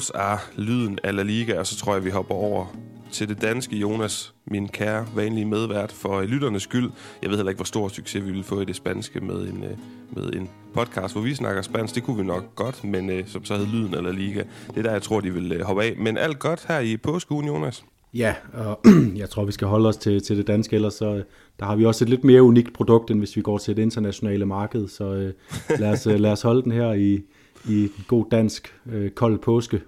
[0.00, 2.66] Sonidos er lyden af La Liga, og så tror jeg, vi hopper over
[3.10, 6.90] til det danske Jonas, min kære, vanlige medvært, for lytternes skyld.
[7.22, 9.64] Jeg ved heller ikke, hvor stor succes vi ville få i det spanske med en,
[9.64, 9.70] øh,
[10.10, 11.94] med en podcast, hvor vi snakker spansk.
[11.94, 14.42] Det kunne vi nok godt, men øh, som så hed lyden eller La Liga.
[14.68, 15.94] Det er der, jeg tror, de vil øh, hoppe af.
[15.98, 17.84] Men alt godt her i påskuen, Jonas?
[18.14, 18.80] Ja, og
[19.22, 21.22] jeg tror, vi skal holde os til, til det danske, ellers så
[21.58, 23.82] der har vi også et lidt mere unikt produkt, end hvis vi går til det
[23.82, 24.88] internationale marked.
[24.88, 25.32] Så øh,
[25.80, 27.20] lad, os, lad os holde den her i,
[27.68, 29.80] i god dansk øh, kold påske.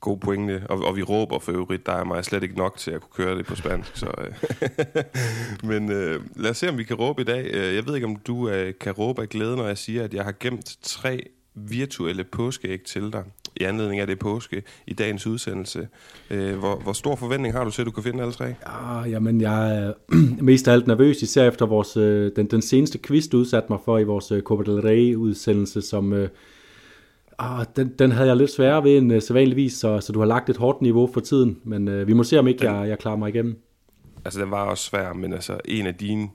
[0.00, 2.90] God pointe, og, og vi råber for øvrigt, der er mig slet ikke nok til
[2.90, 3.96] at kunne køre det på spansk.
[3.96, 4.32] Så, øh.
[5.70, 7.50] Men øh, lad os se, om vi kan råbe i dag.
[7.54, 10.14] Øh, jeg ved ikke, om du øh, kan råbe af glæde, når jeg siger, at
[10.14, 11.22] jeg har gemt tre
[11.54, 13.24] virtuelle påskeæg til dig
[13.56, 15.88] i anledning af det påske i dagens udsendelse.
[16.30, 18.44] Øh, hvor, hvor stor forventning har du til, at du kan finde alle tre?
[18.44, 19.92] Ja, jamen, jeg er
[20.42, 23.78] mest af alt nervøs, især efter vores, øh, den, den seneste quiz, du udsatte mig
[23.84, 26.12] for i vores øh, Copa del Rey-udsendelse, som...
[26.12, 26.28] Øh,
[27.38, 30.26] Ah, den, den havde jeg lidt sværere ved end uh, sædvanligvis, så, så du har
[30.26, 32.98] lagt et hårdt niveau for tiden, men uh, vi må se, om ikke jeg, jeg
[32.98, 33.62] klarer mig igennem.
[34.24, 36.28] Altså, den var også svær, men altså, en af dine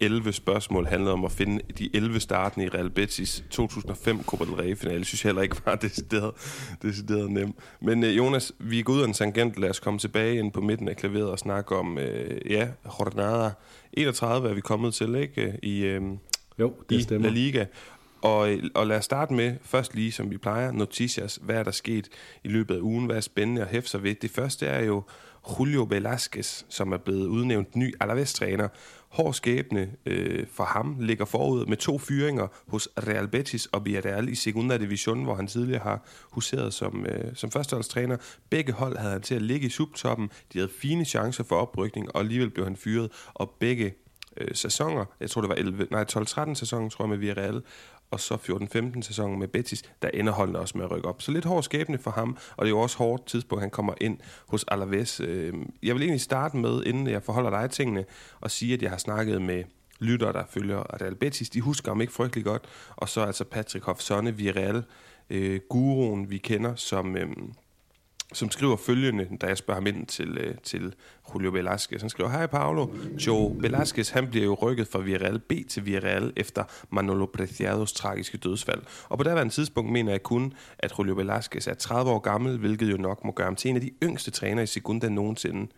[0.00, 4.44] 11 øh, spørgsmål handlede om at finde de 11 startende i Real Betis 2005 Copa
[4.44, 4.98] del Rey finale.
[4.98, 6.32] Jeg synes heller ikke var decideret,
[6.82, 7.56] decideret nemt.
[7.80, 9.58] Men uh, Jonas, vi er gået ud af en tangent.
[9.58, 12.68] Lad os komme tilbage ind på midten af klaveret og snakke om, uh, ja,
[13.00, 13.50] Jornada
[13.92, 15.58] 31 er vi kommet til, ikke?
[15.62, 16.04] I, uh,
[16.58, 17.28] jo, det i stemmer.
[17.28, 17.64] La Liga.
[18.22, 21.38] Og, og lad os starte med, først lige som vi plejer, noticias.
[21.42, 22.08] Hvad er der sket
[22.44, 23.06] i løbet af ugen?
[23.06, 24.14] Hvad er spændende at hæfte sig ved?
[24.14, 25.02] Det første er jo
[25.58, 28.68] Julio Velasquez, som er blevet udnævnt ny Alaves-træner.
[29.08, 34.28] Hård skæbne øh, for ham ligger forud med to fyringer hos Real Betis og Villarreal
[34.28, 38.16] i Segunda Division, hvor han tidligere har huseret som, øh, som førsteholdstræner.
[38.50, 40.30] Begge hold havde han til at ligge i subtoppen.
[40.52, 43.10] De havde fine chancer for oprykning, og alligevel blev han fyret.
[43.34, 43.94] Og begge
[44.36, 47.62] øh, sæsoner, jeg tror det var 11, nej, 12-13 sæsonen, tror jeg, med Villarreal,
[48.10, 48.34] og så
[48.96, 51.22] 14-15 sæsonen med Betis, der ender holdene også med at rykke op.
[51.22, 53.94] Så lidt hård skæbne for ham, og det er jo også hårdt tidspunkt, han kommer
[54.00, 55.20] ind hos Alaves.
[55.20, 58.04] Øh, jeg vil egentlig starte med, inden jeg forholder dig tingene,
[58.40, 59.64] og sige, at jeg har snakket med
[59.98, 61.50] lyttere, der følger Adal Betis.
[61.50, 62.64] De husker ham ikke frygtelig godt.
[62.96, 64.84] Og så altså Patrick Hofsonne, Villarreal,
[65.30, 67.16] øh, guruen, vi kender, som...
[67.16, 67.26] Øh,
[68.32, 70.94] som skriver følgende, da jeg spørger ham ind til, øh, til
[71.34, 72.00] Julio Velasquez.
[72.00, 72.86] Han skriver, Hej Paolo,
[73.26, 78.38] Joe Velasquez han bliver jo rykket fra Villarreal B til Villarreal efter Manolo Preciados tragiske
[78.38, 78.82] dødsfald.
[79.08, 82.92] Og på derværende tidspunkt mener jeg kun, at Julio Velasquez er 30 år gammel, hvilket
[82.92, 85.72] jo nok må gøre ham til en af de yngste trænere i Segunda nogensinde.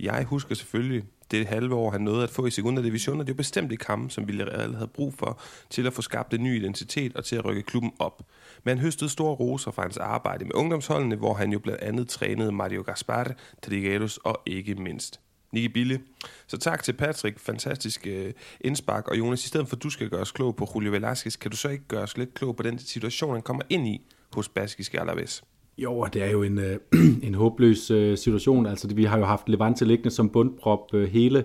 [0.00, 1.04] Jeg husker selvfølgelig
[1.38, 3.72] det halve år, han nåede at få i Segunda Division, og det er jo bestemt
[3.72, 5.40] ikke ham, som Villarreal havde brug for
[5.70, 8.22] til at få skabt en ny identitet og til at rykke klubben op.
[8.64, 12.08] Men han høstede store roser fra hans arbejde med ungdomsholdene, hvor han jo blandt andet
[12.08, 15.20] trænede Mario Gaspar, Trigueros og ikke mindst
[15.52, 16.00] Nicky Bille.
[16.46, 18.30] Så tak til Patrick, fantastisk uh,
[18.60, 19.08] indspark.
[19.08, 21.50] Og Jonas, i stedet for at du skal gøre os klog på Julio Velasquez, kan
[21.50, 24.48] du så ikke gøre os lidt klog på den situation, han kommer ind i hos
[24.48, 25.44] Baskiske Alaves?
[25.78, 26.76] Jo, det er jo en, øh,
[27.28, 28.66] en håbløs øh, situation.
[28.66, 31.44] Altså, vi har jo haft Levante liggende som bundprop øh, hele,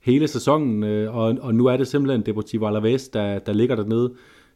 [0.00, 4.12] hele sæsonen, øh, og, og nu er det simpelthen Deportivo Alaves, der, der ligger dernede.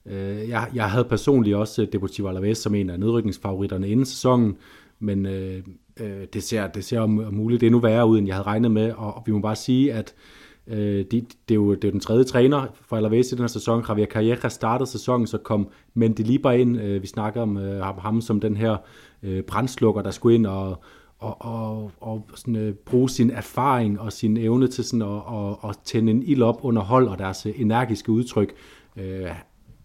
[0.06, 4.56] Øh, jeg, jeg havde personligt også Deportivo Alaves som en af nedrykningsfavoritterne inden sæsonen,
[4.98, 5.62] men øh,
[6.00, 8.92] øh, det, ser, det ser om, muligt endnu værre ud, end jeg havde regnet med,
[8.92, 10.35] og, og vi må bare sige, at Øh,
[10.68, 13.42] Øh, det, det, er jo, det er jo den tredje træner for Alaves i den
[13.42, 13.84] her sæson.
[13.88, 16.80] Javier Calleja startede sæsonen, så kom Mendilibar ind.
[16.80, 18.76] Øh, vi snakker om øh, ham som den her
[19.22, 20.82] øh, brændslukker, der skulle ind og,
[21.18, 25.64] og, og, og sådan, øh, bruge sin erfaring og sin evne til sådan at, og,
[25.64, 28.54] og tænde en ild op under hold og deres energiske udtryk.
[28.96, 29.26] Øh,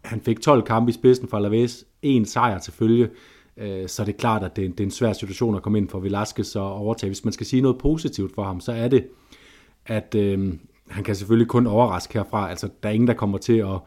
[0.03, 3.09] han fik 12 kampe i spidsen for Alaves, en sejr til følge,
[3.57, 5.89] øh, så det er klart, at det, det er en svær situation at komme ind
[5.89, 7.09] for Velasquez og overtage.
[7.09, 9.07] Hvis man skal sige noget positivt for ham, så er det,
[9.85, 10.53] at øh,
[10.91, 12.49] han kan selvfølgelig kun overraske herfra.
[12.49, 13.79] Altså, der er ingen, der kommer til at,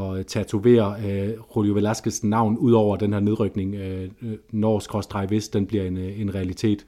[0.00, 4.10] at tatovere øh, Julio Velasquez navn ud over den her nedrykning, øh,
[4.50, 6.86] når hvis den bliver en, øh, en realitet.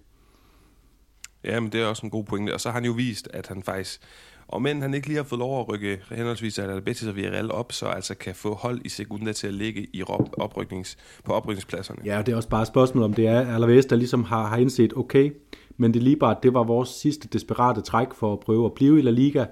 [1.44, 2.54] Ja, men det er også en god pointe.
[2.54, 4.00] Og så har han jo vist, at han faktisk,
[4.48, 7.50] og men han ikke lige har fået lov at rykke henholdsvis af Betis og Villarreal
[7.50, 10.02] op, så altså kan få hold i Segunda til at ligge i
[10.38, 12.00] opryknings, på oprykningspladserne.
[12.04, 14.56] Ja, det er også bare et spørgsmål, om det er Alaves, der ligesom har, har
[14.56, 15.32] indset, okay,
[15.76, 18.98] men det lige bare, det var vores sidste desperate træk for at prøve at blive
[18.98, 19.44] i La Liga.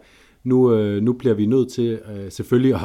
[0.44, 2.80] Nu, øh, nu bliver vi nødt til øh, selvfølgelig at,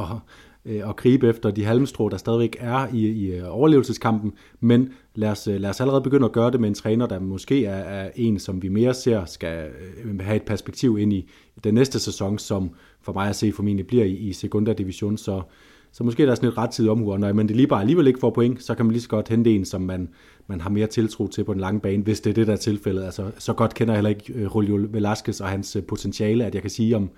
[0.65, 5.29] øh, at gribe efter de halmstrå, der stadigvæk er i, i øh, overlevelseskampen, men lad
[5.29, 7.75] os, øh, lad os allerede begynde at gøre det med en træner, der måske er,
[7.75, 9.69] er en, som vi mere ser skal
[10.03, 11.29] øh, have et perspektiv ind i
[11.63, 12.69] den næste sæson, som
[13.01, 15.41] for mig at se formentlig bliver i, i Segunda Division, så
[15.95, 17.81] så måske er der sådan et rettidigt tid omhu, og når man det lige bare
[17.81, 20.09] alligevel ikke får point, så kan man lige så godt hente en, som man,
[20.47, 22.57] man har mere tiltro til på den lange bane, hvis det er det, der er
[22.57, 23.03] tilfældet.
[23.03, 26.53] Altså, så godt kender jeg heller ikke øh, Julio Velasquez og hans øh, potentiale, at
[26.53, 27.09] jeg kan sige, om,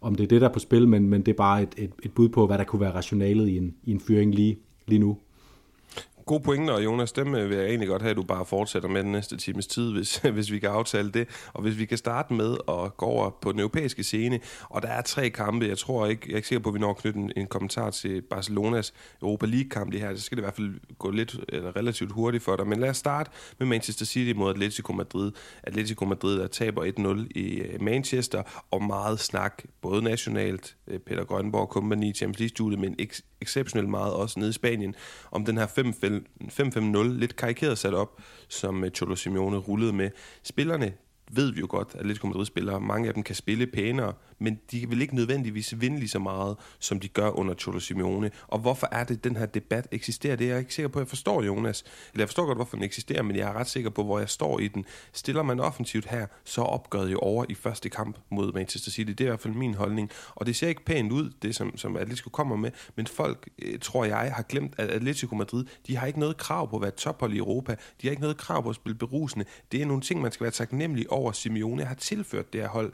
[0.00, 1.90] om det er det, der er på spil, men, men det er bare et, et,
[2.02, 4.98] et bud på, hvad der kunne være rationalet i en, i en fyring lige, lige
[4.98, 5.16] nu
[6.26, 8.88] gode pointer, og Jonas, dem øh, vil jeg egentlig godt have, at du bare fortsætter
[8.88, 11.28] med den næste times tid, hvis, hvis vi kan aftale det.
[11.52, 14.88] Og hvis vi kan starte med at gå over på den europæiske scene, og der
[14.88, 16.96] er tre kampe, jeg tror ikke, jeg er ikke sikker på, at vi når at
[16.96, 20.56] knytte en, en kommentar til Barcelonas Europa League-kamp det her, så skal det i hvert
[20.56, 22.66] fald gå lidt eller relativt hurtigt for dig.
[22.66, 25.32] Men lad os starte med Manchester City mod Atletico Madrid.
[25.62, 26.84] Atletico Madrid, der taber
[27.24, 32.80] 1-0 i øh, Manchester, og meget snak, både nationalt, øh, Peter Grønborg, Company, Champions League-studiet,
[32.80, 34.94] men ek- exceptionelt meget også nede i Spanien,
[35.30, 35.66] om den her
[36.42, 40.10] 5-5-0, lidt karikeret sat op, som øh, Cholo Simeone rullede med.
[40.42, 40.92] Spillerne,
[41.32, 44.88] ved vi jo godt, at Atletico Madrid-spillere, mange af dem kan spille pænere, men de
[44.88, 48.30] vil ikke nødvendigvis vinde lige så meget, som de gør under Cholo Simeone.
[48.46, 50.36] Og hvorfor er det, den her debat eksisterer?
[50.36, 51.84] Det er jeg ikke sikker på, jeg forstår, Jonas.
[52.12, 54.28] Eller jeg forstår godt, hvorfor den eksisterer, men jeg er ret sikker på, hvor jeg
[54.28, 54.84] står i den.
[55.12, 59.10] Stiller man offensivt her, så opgør jo over i første kamp mod Manchester City.
[59.10, 60.10] Det er i hvert fald min holdning.
[60.34, 63.78] Og det ser ikke pænt ud, det som, som Atletico kommer med, men folk, øh,
[63.78, 66.90] tror jeg, har glemt, at Atletico Madrid, de har ikke noget krav på at være
[66.90, 67.76] tophold i Europa.
[68.02, 69.44] De har ikke noget krav på at spille berusende.
[69.72, 71.32] Det er nogle ting, man skal være taknemmelig over.
[71.32, 72.92] Simeone har tilført det her hold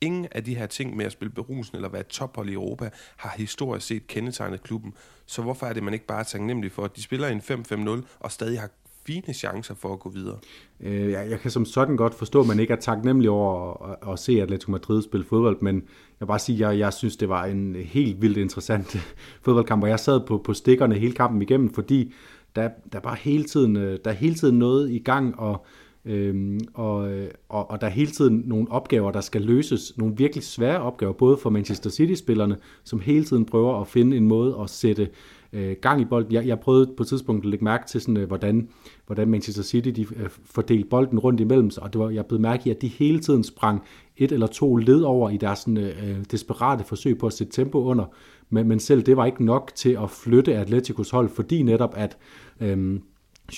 [0.00, 3.34] Ingen af de her ting med at spille berusen eller være tophold i Europa har
[3.36, 4.94] historisk set kendetegnet klubben.
[5.26, 8.02] Så hvorfor er det, man ikke bare er taknemmelig for, at de spiller en 5-5-0
[8.20, 8.68] og stadig har
[9.08, 10.38] fine chancer for at gå videre?
[10.80, 14.12] Øh, jeg, jeg kan som sådan godt forstå, at man ikke er taknemmelig over at,
[14.12, 17.16] at se Atletico Madrid spille fodbold, men jeg vil bare sige, at jeg, jeg synes,
[17.16, 18.96] det var en helt vildt interessant
[19.44, 22.14] fodboldkamp, og jeg sad på, på stikkerne hele kampen igennem, fordi
[22.56, 25.66] der, der bare hele tiden, øh, der er hele tiden noget i gang, og
[26.08, 29.98] Øhm, og, øh, og, og der er hele tiden nogle opgaver, der skal løses.
[29.98, 34.28] Nogle virkelig svære opgaver, både for Manchester City-spillerne, som hele tiden prøver at finde en
[34.28, 35.08] måde at sætte
[35.52, 36.32] øh, gang i bolden.
[36.32, 38.68] Jeg, jeg prøvede på et tidspunkt at lægge mærke til, sådan, øh, hvordan,
[39.06, 42.40] hvordan Manchester City de, øh, fordelte bolden rundt imellem sig, og det var, jeg blev
[42.40, 43.82] mærke i, at de hele tiden sprang
[44.16, 47.52] et eller to led over i deres sådan, øh, øh desperate forsøg på at sætte
[47.52, 48.04] tempo under.
[48.50, 52.16] Men, men selv det var ikke nok til at flytte Atleticos hold, fordi netop at...
[52.60, 53.00] Øh,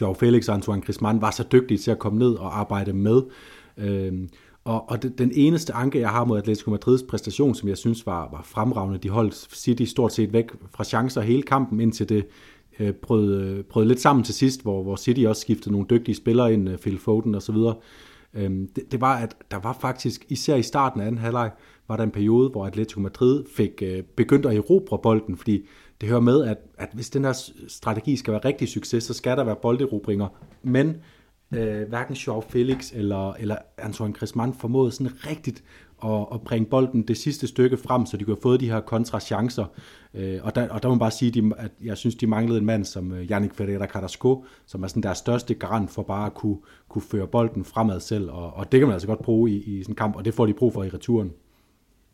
[0.01, 3.23] Joao Felix og Antoine Griezmann var så dygtige til at komme ned og arbejde med.
[3.77, 4.29] Øhm,
[4.65, 8.29] og, og den eneste anke, jeg har mod Atletico Madrids præstation, som jeg synes var,
[8.31, 12.27] var fremragende, de holdt City stort set væk fra chancer hele kampen, indtil det
[12.81, 16.15] øh, brød, øh, brød lidt sammen til sidst, hvor, hvor City også skiftede nogle dygtige
[16.15, 17.57] spillere ind, øh, Phil Foden osv.
[18.35, 21.51] Øhm, det, det var, at der var faktisk, især i starten af anden halvleg,
[21.89, 25.67] var der en periode, hvor Atletico Madrid fik øh, begyndt at erobre bolden, fordi
[26.01, 29.37] det hører med, at, at hvis den her strategi skal være rigtig succes, så skal
[29.37, 30.29] der være bolderobringer.
[30.63, 30.97] Men
[31.55, 35.65] øh, hverken Joao Felix eller, eller Antoine Griezmann formåede sådan rigtigt
[36.05, 38.81] at, at bringe bolden det sidste stykke frem, så de kunne have fået de her
[38.81, 39.65] kontrachancer.
[40.15, 42.59] Øh, og, der, og der må man bare sige, de, at jeg synes, de manglede
[42.59, 46.27] en mand som øh, Yannick Ferreira Carrasco, som er sådan deres største garant for bare
[46.27, 46.59] at kunne,
[46.89, 48.31] kunne føre bolden fremad selv.
[48.31, 50.35] Og, og det kan man altså godt bruge i, i sådan en kamp, og det
[50.35, 51.33] får de brug for i returen.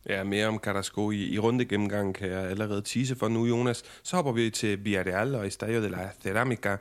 [0.08, 3.82] Ja, mere om Carrasco i, i runde gennemgang kan jeg allerede tease for nu, Jonas.
[4.03, 6.76] Så hopper vi til Villarreal og Estadio de la Ceramica.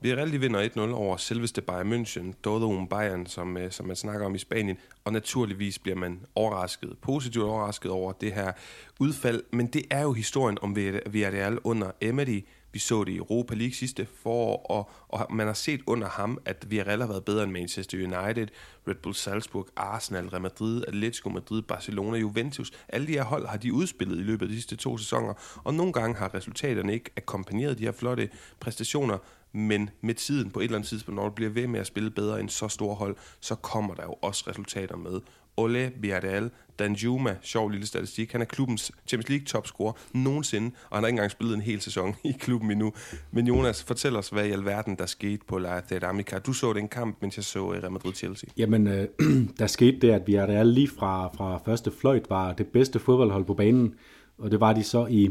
[0.00, 4.26] Villarreal de vinder 1-0 over selveste Bayern München, Dodo Bayern, som, øh, som man snakker
[4.26, 4.78] om i Spanien.
[5.04, 8.52] Og naturligvis bliver man overrasket, positivt overrasket over det her
[9.00, 9.42] udfald.
[9.52, 12.44] Men det er jo historien om Villarreal under Emery.
[12.76, 16.38] Vi så det i Europa League sidste forår, og, og man har set under ham,
[16.44, 18.48] at Villarreal har været bedre end Manchester United,
[18.88, 22.72] Red Bull Salzburg, Arsenal, Real Madrid, Atletico Madrid, Barcelona, Juventus.
[22.88, 25.34] Alle de her hold har de udspillet i løbet af de sidste to sæsoner,
[25.64, 29.18] og nogle gange har resultaterne ikke akkompagneret de her flotte præstationer,
[29.52, 32.10] men med tiden på et eller andet tidspunkt, når du bliver ved med at spille
[32.10, 35.20] bedre end så store hold, så kommer der jo også resultater med.
[35.56, 41.02] Ole Villarreal, Danjuma, sjov lille statistik, han er klubbens Champions League topscorer nogensinde, og han
[41.02, 42.92] har ikke engang spillet en hel sæson i klubben endnu.
[43.30, 46.38] Men Jonas, fortæl os, hvad i alverden der skete på La Ceramica.
[46.38, 48.50] Du så den kamp, mens jeg så eh, Real Madrid-Chelsea.
[48.56, 49.08] Jamen, øh,
[49.58, 53.54] der skete det, at Villarreal lige fra, fra første fløjt var det bedste fodboldhold på
[53.54, 53.94] banen,
[54.38, 55.30] og det var de så i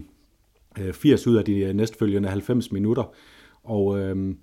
[0.80, 3.14] øh, 80 ud af de øh, næstfølgende 90 minutter.
[3.64, 4.36] Og øh,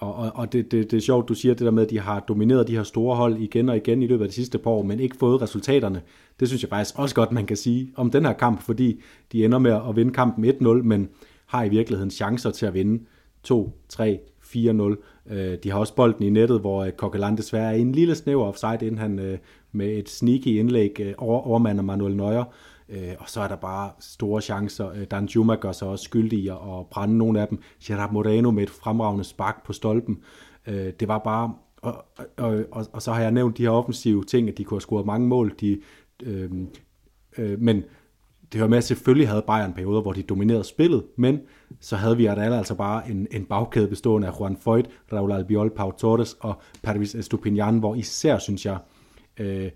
[0.00, 2.00] og, og, og det, det, det er sjovt, du siger det der med, at de
[2.00, 4.70] har domineret de her store hold igen og igen i løbet af de sidste par
[4.70, 6.02] år, men ikke fået resultaterne.
[6.40, 9.00] Det synes jeg faktisk også godt, man kan sige om den her kamp, fordi
[9.32, 11.08] de ender med at vinde kampen 1-0, men
[11.46, 13.04] har i virkeligheden chancer til at vinde
[13.42, 14.96] 2, 3, 4-0.
[15.62, 18.78] De har også bolden i nettet, hvor øh, Coquelin desværre er en lille snæver offside,
[18.80, 19.38] inden han øh,
[19.72, 22.44] med et sneaky indlæg øh, overmander Manuel Neuer.
[22.90, 24.90] Øh, og så er der bare store chancer.
[24.90, 27.58] Øh, Dan Juma gør sig også skyldig i at brænde nogle af dem.
[27.84, 30.18] Gerard Moreno med et fremragende spark på stolpen.
[30.66, 31.54] Øh, det var bare...
[31.82, 32.04] Og,
[32.36, 34.80] og, og, og så har jeg nævnt de her offensive ting, at de kunne have
[34.80, 35.54] scoret mange mål.
[35.60, 35.80] De,
[36.22, 36.50] øh,
[37.38, 37.76] øh, men
[38.52, 41.40] det hører med, at selvfølgelig havde Bayern perioder, hvor de dominerede spillet, men
[41.80, 45.90] så havde vi altså bare en, en bagkæde bestående af Juan Foyt, Raul Albiol, Pau
[45.90, 48.78] Torres og Patrice Estupinian, hvor især, synes jeg,
[49.40, 49.70] øh,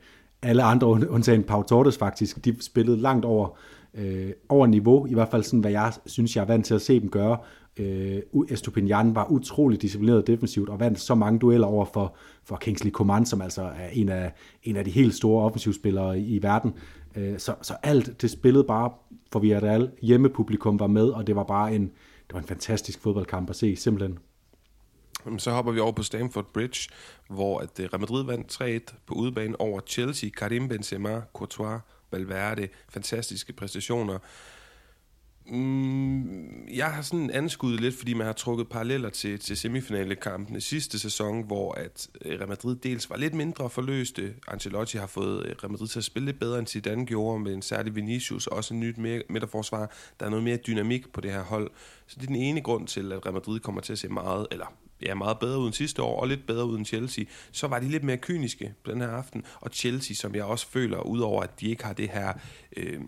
[0.44, 3.58] alle andre, undtagen Pau Torres faktisk, de spillede langt over,
[3.94, 6.82] øh, over niveau, i hvert fald sådan, hvad jeg synes, jeg er vant til at
[6.82, 7.36] se dem gøre.
[7.76, 12.90] Øh, Estupinian var utrolig disciplineret defensivt og vandt så mange dueller over for, for Kingsley
[12.90, 14.32] Coman, som altså er en af,
[14.62, 16.74] en af de helt store offensivspillere i, i verden.
[17.16, 18.90] Øh, så, så alt det spillede bare
[19.32, 19.90] for Villarreal.
[20.02, 21.82] Hjemmepublikum var med, og det var bare en,
[22.26, 24.18] det var en fantastisk fodboldkamp at se, simpelthen.
[25.38, 26.90] Så hopper vi over på Stamford Bridge,
[27.28, 30.30] hvor at øh, Real Madrid vandt 3-1 på udebane over Chelsea.
[30.30, 32.68] Karim Benzema, Courtois, Valverde.
[32.88, 34.18] Fantastiske præstationer.
[35.46, 40.98] Mm, jeg har sådan anskuddet lidt, fordi man har trukket paralleller til, til semifinalekampene sidste
[40.98, 44.34] sæson, hvor at øh, Real Madrid dels var lidt mindre forløste.
[44.48, 47.54] Ancelotti har fået øh, Real Madrid til at spille lidt bedre, end Zidane gjorde, med
[47.54, 49.90] en særlig Vinicius, også en nyt midterforsvar.
[50.20, 51.70] Der er noget mere dynamik på det her hold.
[52.06, 54.46] Så det er den ene grund til, at Real Madrid kommer til at se meget,
[54.50, 54.66] eller
[55.04, 58.04] ja, meget bedre uden sidste år, og lidt bedre uden Chelsea, så var de lidt
[58.04, 59.44] mere kyniske på den her aften.
[59.60, 62.32] Og Chelsea, som jeg også føler, udover at de ikke har det her
[62.76, 63.00] øh,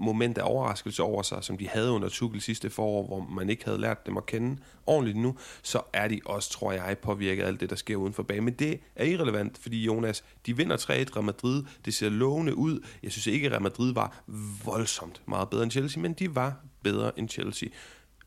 [0.00, 3.64] moment af overraskelse over sig, som de havde under Tuchel sidste forår, hvor man ikke
[3.64, 4.56] havde lært dem at kende
[4.86, 8.12] ordentligt nu, så er de også, tror jeg, påvirket af alt det, der sker uden
[8.12, 8.44] for banen.
[8.44, 11.64] Men det er irrelevant, fordi Jonas, de vinder 3-1 Real Madrid.
[11.84, 12.80] Det ser lovende ud.
[13.02, 14.22] Jeg synes ikke, at Real Madrid var
[14.64, 17.68] voldsomt meget bedre end Chelsea, men de var bedre end Chelsea.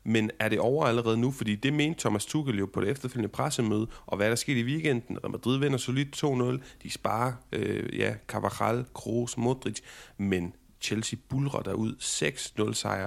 [0.04, 1.30] Men er det over allerede nu?
[1.30, 4.64] Fordi det mente Thomas Tuchel jo på det efterfølgende pressemøde, og hvad der skete i
[4.64, 5.18] weekenden.
[5.18, 6.62] Real Madrid vinder solidt 2-0.
[6.82, 9.80] De sparer, øh, ja, Carvajal, Kroos, Modric,
[10.18, 13.06] men Chelsea bulrer derud 6-0 sejr.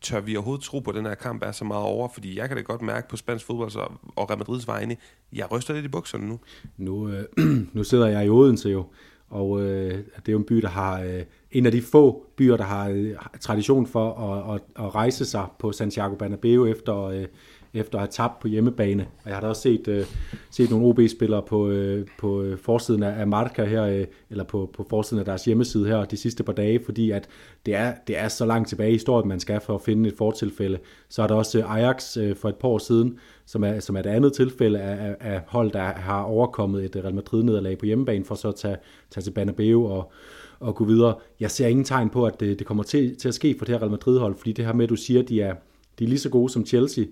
[0.00, 2.08] Tør vi overhovedet tro på, at den her kamp er så meget over?
[2.08, 4.96] Fordi jeg kan da godt mærke på spansk fodbold så, og Real Madrids vegne,
[5.32, 6.40] jeg ryster lidt i bukserne nu.
[6.76, 7.24] Nu, øh,
[7.74, 8.86] nu sidder jeg i Odense jo,
[9.28, 11.22] og øh, det er jo en by, der har øh,
[11.54, 15.46] en af de få byer, der har øh, tradition for at, at, at rejse sig
[15.58, 17.24] på Santiago Bernabeu efter, øh,
[17.74, 19.06] efter at have tabt på hjemmebane.
[19.24, 20.06] Og jeg har da også set, øh,
[20.50, 24.86] set nogle OB-spillere på, øh, på øh, forsiden af Marca her, øh, eller på, på
[24.90, 27.28] forsiden af deres hjemmeside her de sidste par dage, fordi at
[27.66, 30.14] det er, det er så langt tilbage i historien, man skal for at finde et
[30.18, 30.78] fortilfælde.
[31.08, 33.96] Så er der også øh, Ajax øh, for et par år siden, som er, som
[33.96, 38.24] er et andet tilfælde af, af hold, der har overkommet et Real Madrid-nederlag på hjemmebane,
[38.24, 38.76] for så at tage,
[39.10, 40.12] tage til Bernabeu og,
[40.64, 41.14] og gå videre.
[41.40, 43.74] Jeg ser ingen tegn på, at det, det kommer til, til at ske for det
[43.74, 45.54] her Real Madrid-hold, fordi det her med, at du siger, at de er,
[45.98, 47.04] de er lige så gode som Chelsea,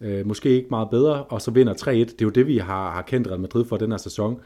[0.00, 1.90] øh, måske ikke meget bedre, og så vinder 3-1.
[1.90, 4.40] Det er jo det, vi har, har kendt Real Madrid for den her sæson.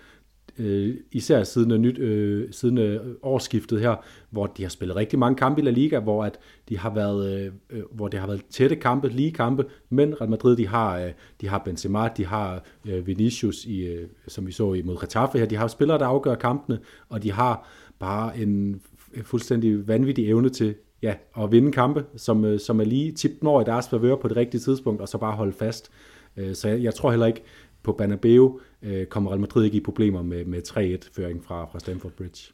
[0.59, 3.97] Øh, især siden, nyt, øh, siden øh, årsskiftet her,
[4.31, 7.41] hvor de har spillet rigtig mange kampe i La Liga, hvor at de har været,
[7.41, 10.99] øh, øh, hvor det har været tætte kampe, lige kampe, men Real Madrid, de har,
[10.99, 15.01] øh, de har Benzema, de har øh, Vinicius, i, øh, som vi så i mod
[15.01, 16.79] Getafe her, de har spillere, der afgør kampene,
[17.09, 17.69] og de har
[17.99, 18.83] bare en
[19.23, 23.63] fuldstændig vanvittig evne til ja, at vinde kampe, som, øh, som er lige tippet over
[23.63, 25.91] i deres favør på det rigtige tidspunkt, og så bare holde fast.
[26.37, 27.43] Øh, så jeg, jeg tror heller ikke,
[27.83, 32.13] på Banabeo øh, kommer Real Madrid ikke i problemer med, med 3-1-føring fra, fra Stamford
[32.13, 32.53] Bridge.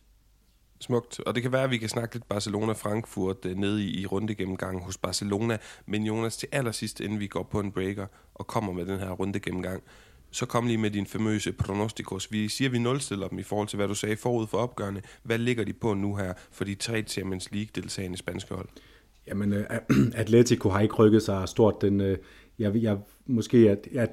[0.81, 1.21] Smukt.
[1.21, 4.99] Og det kan være, at vi kan snakke lidt Barcelona-Frankfurt nede i, i rundegennemgangen hos
[4.99, 5.59] Barcelona.
[5.87, 9.11] Men Jonas, til allersidst, inden vi går på en breaker og kommer med den her
[9.11, 9.83] rundegennemgang,
[10.31, 12.33] så kom lige med din famøse pronostikos.
[12.33, 15.01] Vi siger, at vi nulstiller dem i forhold til, hvad du sagde forud for opgørende.
[15.23, 18.69] Hvad ligger de på nu her for de tre Champions League-deltagende spanske hold?
[19.27, 21.83] Jamen, uh, Atletico har ikke rykket sig stort.
[21.83, 22.17] Den, uh,
[22.59, 24.11] jeg, jeg, måske, at, at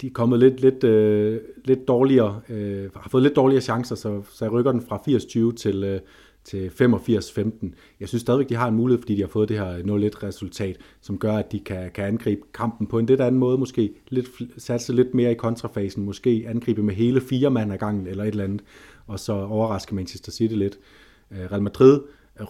[0.00, 4.22] de er kommet lidt, lidt, uh, lidt dårligere, uh, har fået lidt dårligere chancer, så,
[4.32, 5.02] så jeg rykker den fra
[5.50, 6.00] 80-20 til, uh,
[6.46, 7.74] til 85-15.
[8.00, 11.18] Jeg synes stadigvæk, de har en mulighed, fordi de har fået det her 0-1-resultat, som
[11.18, 14.26] gør, at de kan, kan angribe kampen på en lidt anden måde, måske lidt,
[14.58, 18.28] satse lidt mere i kontrafasen, måske angribe med hele fire mand ad gangen, eller et
[18.28, 18.62] eller andet,
[19.06, 20.78] og så overraske Manchester City lidt.
[21.30, 22.00] Øh, Real Madrid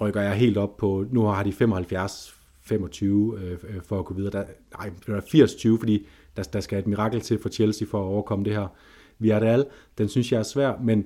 [0.01, 4.15] rykker jeg helt op på, nu har de 75 25 øh, øh, for at gå
[4.15, 4.33] videre.
[4.33, 4.45] Der,
[4.79, 8.05] nej, det er 80-20, fordi der, der skal et mirakel til for Chelsea for at
[8.05, 8.67] overkomme det her.
[9.19, 9.65] Villarreal,
[9.99, 11.05] den synes jeg er svær, men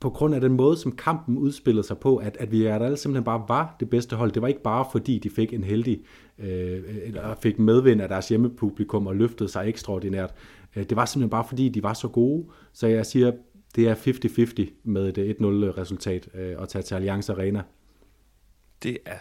[0.00, 2.58] på grund af den måde, som kampen udspillede sig på, at, at vi
[2.96, 4.32] simpelthen bare var det bedste hold.
[4.32, 6.00] Det var ikke bare fordi, de fik en heldig,
[6.38, 10.34] øh, eller fik medvind af deres hjemmepublikum og løftede sig ekstraordinært.
[10.76, 12.46] Øh, det var simpelthen bare fordi, de var så gode.
[12.72, 13.32] Så jeg siger,
[13.76, 17.62] det er 50-50 med et 1-0-resultat øh, at tage til Allianz Arena.
[18.82, 19.18] Det er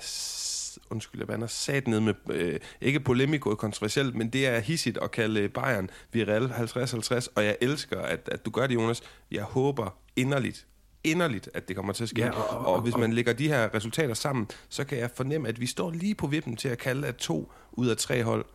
[0.89, 5.11] undskyld, jeg bander sat ned med, øh, ikke polemiko kontroversielt, men det er hissigt at
[5.11, 9.01] kalde Bayern Virel 50-50, og jeg elsker, at, at du gør det, Jonas.
[9.31, 10.67] Jeg håber inderligt,
[11.03, 12.21] inderligt, at det kommer til at ske.
[12.21, 15.47] Ja, og, og, og, hvis man lægger de her resultater sammen, så kan jeg fornemme,
[15.47, 18.45] at vi står lige på vippen til at kalde, at to ud af tre hold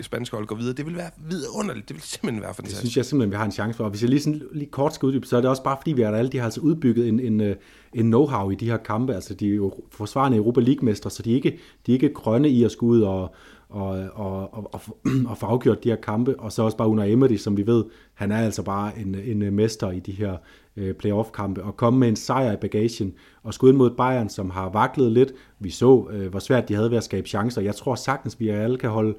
[0.00, 0.74] spanske hold går videre.
[0.74, 1.88] Det vil være vidunderligt.
[1.88, 2.82] Det vil simpelthen være fantastisk.
[2.82, 3.84] Det synes jeg simpelthen, vi har en chance for.
[3.84, 5.92] Og hvis jeg lige, sådan, lige kort skal uddybe, så er det også bare fordi,
[5.92, 7.56] vi har alle de har altså udbygget en, en, øh,
[7.94, 9.14] en know-how i de her kampe.
[9.14, 12.48] Altså, de er jo forsvarende Europa League-mestre, så de er, ikke, de er ikke grønne
[12.48, 13.34] i at skulle ud og,
[13.68, 14.80] og, og, og, og,
[15.30, 16.40] og få afgjort de her kampe.
[16.40, 17.84] Og så også bare under Emery, som vi ved,
[18.14, 20.36] han er altså bare en, en mester i de her
[20.76, 21.62] øh, playoff-kampe.
[21.62, 25.32] Og komme med en sejr i bagagen og ind mod Bayern, som har vaklet lidt.
[25.58, 27.62] Vi så, øh, hvor svært de havde ved at skabe chancer.
[27.62, 29.14] Jeg tror sagtens, vi alle kan holde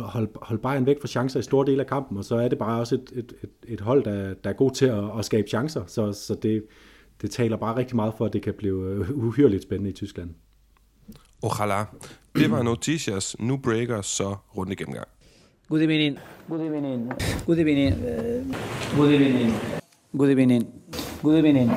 [0.00, 2.58] hold, hold Bayern væk fra chancer i store dele af kampen, og så er det
[2.58, 5.48] bare også et, et, et, et hold, der, der er god til at, at skabe
[5.48, 6.64] chancer, så, så det,
[7.22, 10.30] det taler bare rigtig meget for, at det kan blive øh, uhyrligt spændende i Tyskland.
[11.44, 11.84] Ojalá.
[12.34, 13.36] Det var Noticias.
[13.38, 15.08] Nu breaker så runde gennemgang.
[15.68, 16.18] Good evening.
[16.48, 17.12] Good evening.
[17.46, 17.92] Good evening.
[18.96, 19.52] Good evening.
[20.12, 20.66] Good evening.
[21.22, 21.70] Good evening.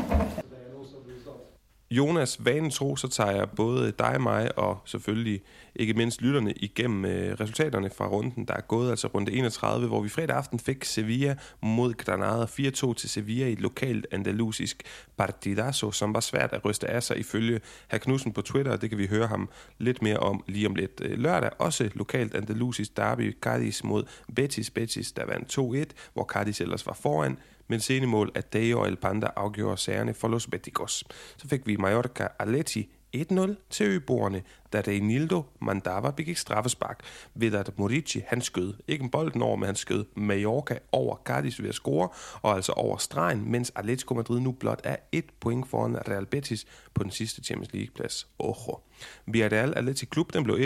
[1.98, 5.42] Jonas, vanen tro, så tager jeg både dig, mig og selvfølgelig
[5.75, 10.02] ikke mindst lytterne igennem øh, resultaterne fra runden, der er gået, altså runde 31, hvor
[10.02, 14.84] vi fredag aften fik Sevilla mod Granada 4-2 til Sevilla i et lokalt andalusisk
[15.18, 18.90] partidazo, som var svært at ryste af sig ifølge herr Knudsen på Twitter, og det
[18.90, 21.02] kan vi høre ham lidt mere om lige om lidt.
[21.02, 24.04] Øh, lørdag også lokalt andalusisk derby, Cadiz mod
[24.36, 25.58] Betis, Betis der vandt
[25.90, 27.38] 2-1, hvor Cadiz ellers var foran,
[27.68, 31.04] men senemål af Deo og El Panda afgjorde sagerne for Los Beticos.
[31.38, 34.44] Så fik vi Mallorca Aleti 1-0 til øboerne,
[34.75, 37.00] da Reinildo Mandava begik straffespark
[37.34, 38.74] ved at Morici han skød.
[38.88, 42.10] Ikke en bolden over, men han skød Mallorca over Cardis ved at score,
[42.41, 46.65] og altså over stregen, mens Atletico Madrid nu blot er et point foran Real Betis
[46.94, 48.27] på den sidste Champions League-plads.
[48.39, 48.79] Ojo.
[49.25, 50.60] Villarreal Atletic Klub, den blev 1-1.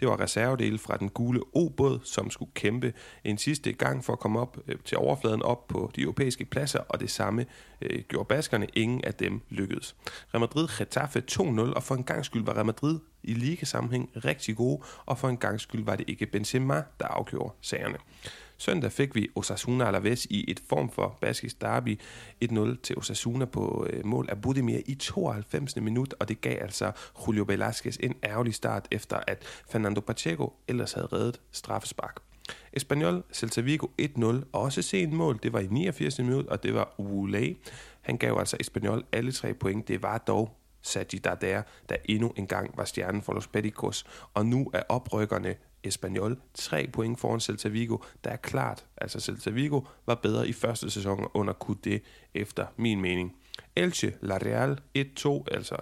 [0.00, 2.92] Det var reservedele fra den gule O-båd, som skulle kæmpe
[3.24, 6.80] en sidste gang for at komme op øh, til overfladen op på de europæiske pladser,
[6.88, 7.46] og det samme
[7.82, 8.66] øh, gjorde baskerne.
[8.74, 9.96] Ingen af dem lykkedes.
[10.34, 14.56] Real Madrid Getafe 2-0, og for en gang skyld var Real Madrid i ligasammenhæng rigtig
[14.56, 17.96] gode, og for en gang skyld var det ikke Benzema, der afgjorde sagerne.
[18.56, 22.00] Søndag fik vi Osasuna Alaves i et form for baskisk derby
[22.44, 25.76] 1-0 til Osasuna på øh, mål af Budimir i 92.
[25.76, 26.92] minut, og det gav altså
[27.26, 32.20] Julio Velasquez en ærgerlig start efter, at Fernando Pacheco ellers havde reddet straffespark.
[32.72, 36.18] Espanyol Celta Vigo 1-0, også sen mål, det var i 89.
[36.18, 37.56] minut, og det var Ulay.
[38.00, 42.76] Han gav altså Espanyol alle tre point, det var dog Sadi Darder, der endnu engang
[42.76, 45.54] var stjernen for Los Peticos, og nu er oprykkerne
[45.84, 50.52] Espanyol tre point foran Celta Vigo, der er klart, altså Celta Vigo var bedre i
[50.52, 51.98] første sæson under QD
[52.34, 53.36] efter min mening.
[53.76, 55.76] Elche, La Real 1-2, altså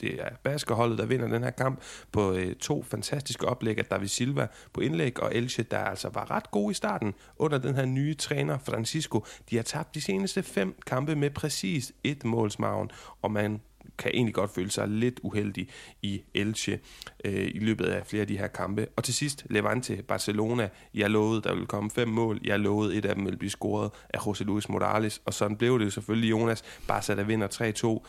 [0.00, 1.80] det er Baskerholdet, der vinder den her kamp
[2.12, 6.30] på øh, to fantastiske oplæg af David Silva på indlæg, og Elche, der altså var
[6.30, 9.24] ret god i starten under den her nye træner, Francisco.
[9.50, 12.90] De har tabt de seneste fem kampe med præcis et målsmagen,
[13.22, 13.60] og man
[13.98, 15.68] kan egentlig godt føle sig lidt uheldig
[16.02, 16.80] i Elche
[17.24, 18.86] øh, i løbet af flere af de her kampe.
[18.96, 20.68] Og til sidst, Levante, Barcelona.
[20.94, 22.40] Jeg lovede, der ville komme fem mål.
[22.44, 25.22] Jeg lovede, et af dem ville blive scoret af José Luis Morales.
[25.24, 26.62] Og sådan blev det jo selvfølgelig Jonas.
[26.88, 28.06] Barca, der vinder 3-2.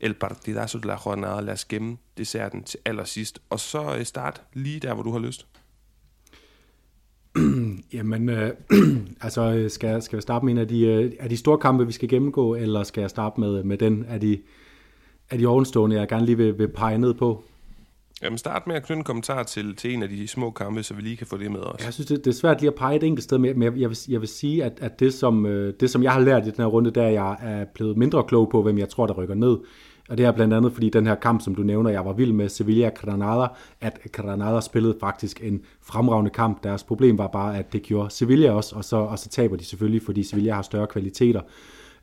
[0.00, 1.40] El Partidazo de la Jornada.
[1.40, 3.42] Lad os gemme desserten til allersidst.
[3.50, 5.46] Og så øh, start lige der, hvor du har lyst.
[7.94, 8.50] Jamen, øh,
[9.26, 11.86] altså, øh, skal, skal jeg starte med en af de, øh, er de store kampe,
[11.86, 14.38] vi skal gennemgå, eller skal jeg starte med, med den af de,
[15.30, 17.44] af de ovenstående, jeg gerne lige vil, vil pege ned på?
[18.22, 20.94] Jamen start med at knytte en kommentar til, til en af de små kampe, så
[20.94, 21.84] vi lige kan få det med os.
[21.84, 23.88] Jeg synes, det, det er svært lige at pege et enkelt sted, men jeg, jeg,
[23.88, 26.50] vil, jeg vil sige, at, at det, som, øh, det, som jeg har lært i
[26.50, 29.34] den her runde, der jeg er blevet mindre klog på, hvem jeg tror, der rykker
[29.34, 29.58] ned.
[30.08, 32.32] Og det er blandt andet, fordi den her kamp, som du nævner, jeg var vild
[32.32, 33.46] med Sevilla Granada,
[33.80, 36.64] at Granada spillede faktisk en fremragende kamp.
[36.64, 39.64] Deres problem var bare, at det gjorde Sevilla også, og så, og så taber de
[39.64, 41.40] selvfølgelig, fordi Sevilla har større kvaliteter.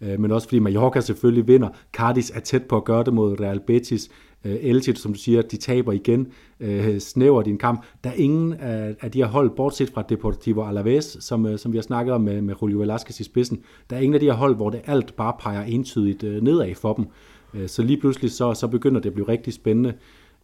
[0.01, 1.69] Øh, men også fordi Mallorca selvfølgelig vinder.
[1.93, 4.09] Cardis er tæt på at gøre det mod Real Betis.
[4.45, 6.27] Øh, Elche, som du siger, de taber igen
[6.59, 6.99] øh,
[7.45, 7.85] din kamp.
[8.03, 11.71] Der er ingen af, af de her hold, bortset fra Deportivo Alaves, som, øh, som
[11.71, 14.25] vi har snakket om med, med Julio Velasquez i spidsen, der er ingen af de
[14.25, 17.05] her hold, hvor det alt bare peger entydigt øh, nedad for dem.
[17.53, 19.93] Øh, så lige pludselig så, så begynder det at blive rigtig spændende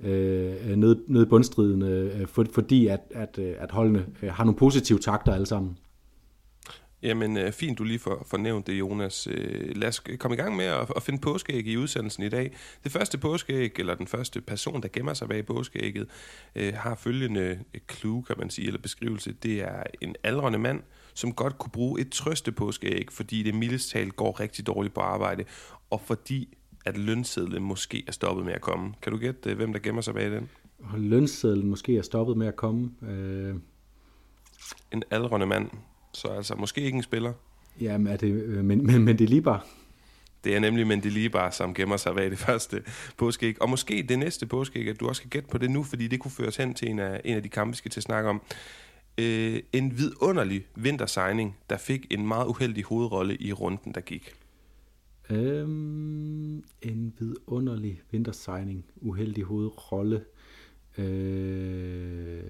[0.03, 4.99] øh, nede, nede i bundstriden, øh, for, fordi at, at, at holdene har nogle positive
[4.99, 5.77] takter alle sammen.
[7.01, 9.27] Jamen, øh, fint, du lige får, får nævnt det, Jonas.
[9.31, 12.55] Øh, lad os komme i gang med at, at finde påskeæg i udsendelsen i dag.
[12.83, 16.07] Det første påskeæg, eller den første person, der gemmer sig bag påskeægget,
[16.55, 17.59] øh, har følgende
[17.91, 19.33] clue, kan man sige, eller beskrivelse.
[19.43, 20.81] Det er en aldrende mand,
[21.13, 25.01] som godt kunne bruge et trøste påskeæg, fordi det mildest talt går rigtig dårligt på
[25.01, 25.43] arbejde,
[25.89, 28.93] og fordi at lønsedlen måske er stoppet med at komme.
[29.01, 30.49] Kan du gætte, hvem der gemmer sig bag den?
[30.79, 32.91] Og lønsedlen måske er stoppet med at komme.
[33.01, 33.55] Øh...
[34.93, 35.69] En aldrende mand,
[36.17, 37.33] så altså måske ikke en spiller.
[37.81, 39.59] Jamen, er det, øh, men, men, men det er lige bare.
[40.43, 42.83] Det er nemlig Mendelibar, som gemmer sig bag det første
[43.17, 43.61] påskeæg.
[43.61, 46.19] Og måske det næste påskeæg, at du også kan gætte på det nu, fordi det
[46.19, 48.03] kunne føre os hen til en af, en af de kampe, vi skal til at
[48.03, 48.41] snakke om.
[49.17, 54.33] øh, en vidunderlig vintersigning, der fik en meget uheldig hovedrolle i runden, der gik.
[55.29, 60.21] Øhm, en vidunderlig vintersigning, uheldig hovedrolle.
[60.97, 62.43] Øh,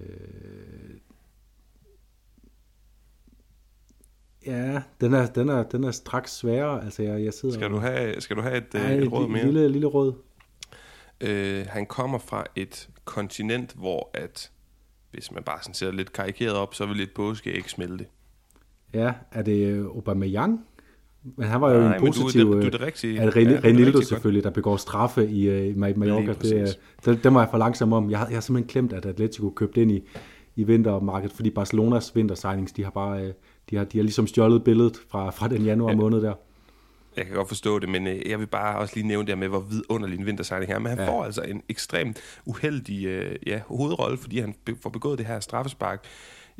[4.46, 6.84] ja, den er, den er, den er straks sværere.
[6.84, 9.12] Altså, jeg, jeg sidder Skal du have, skal du have et, ja, øh, et et
[9.12, 9.44] råd mere?
[9.44, 10.12] lille, lille råd.
[11.20, 14.50] Øh, han kommer fra et kontinent, hvor at,
[15.10, 18.06] hvis man bare sådan ser lidt karikeret op, så vil et påskeæg smelte.
[18.94, 20.60] Ja, er det Aubameyang?
[21.36, 22.44] Men han var jo Nej, en men du positiv...
[22.46, 23.18] det- du er øh, det rigtige.
[23.20, 24.06] Er det Ja, Ren- du det Renildo godt.
[24.06, 26.32] selvfølgelig, der begår straffe i, øh, i Ma- Mallorca.
[26.42, 28.10] Det, det, dem var jeg for langsom om.
[28.10, 30.08] Jeg har, jeg har simpelthen glemt, at Atletico købte ind i,
[30.56, 33.22] i vintermarkedet, fordi Barcelonas vintersignings, de har bare...
[33.24, 33.32] øh,
[33.70, 35.96] De har, de har ligesom stjålet billedet fra, fra den januar Ja.
[35.96, 36.34] måned der.
[37.16, 39.36] Jeg kan godt forstå det, men øh, jeg vil bare også lige nævne det her
[39.36, 40.78] med, hvor vidunderlig en vintersejling er.
[40.78, 41.08] Men han Ja.
[41.08, 46.04] får altså en ekstremt uheldig øh, ja, hovedrolle, fordi han får begået det her straffespark.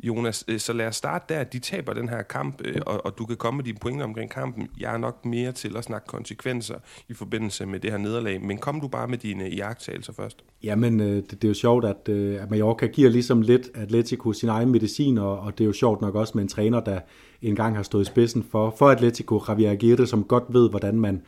[0.03, 1.43] Jonas, øh, så lad os starte der.
[1.43, 4.31] De taber den her kamp, øh, og, og du kan komme med dine pointer omkring
[4.31, 4.67] kampen.
[4.79, 6.75] Jeg er nok mere til at snakke konsekvenser
[7.09, 10.43] i forbindelse med det her nederlag, men kom du bare med dine øh, iagttagelser først.
[10.63, 14.71] Jamen, det, det er jo sjovt, at, at Mallorca giver ligesom lidt Atletico sin egen
[14.71, 16.99] medicin, og, og det er jo sjovt nok også med en træner, der
[17.41, 21.21] engang har stået i spidsen for, for Atletico, Javier Aguirre, som godt ved, hvordan man,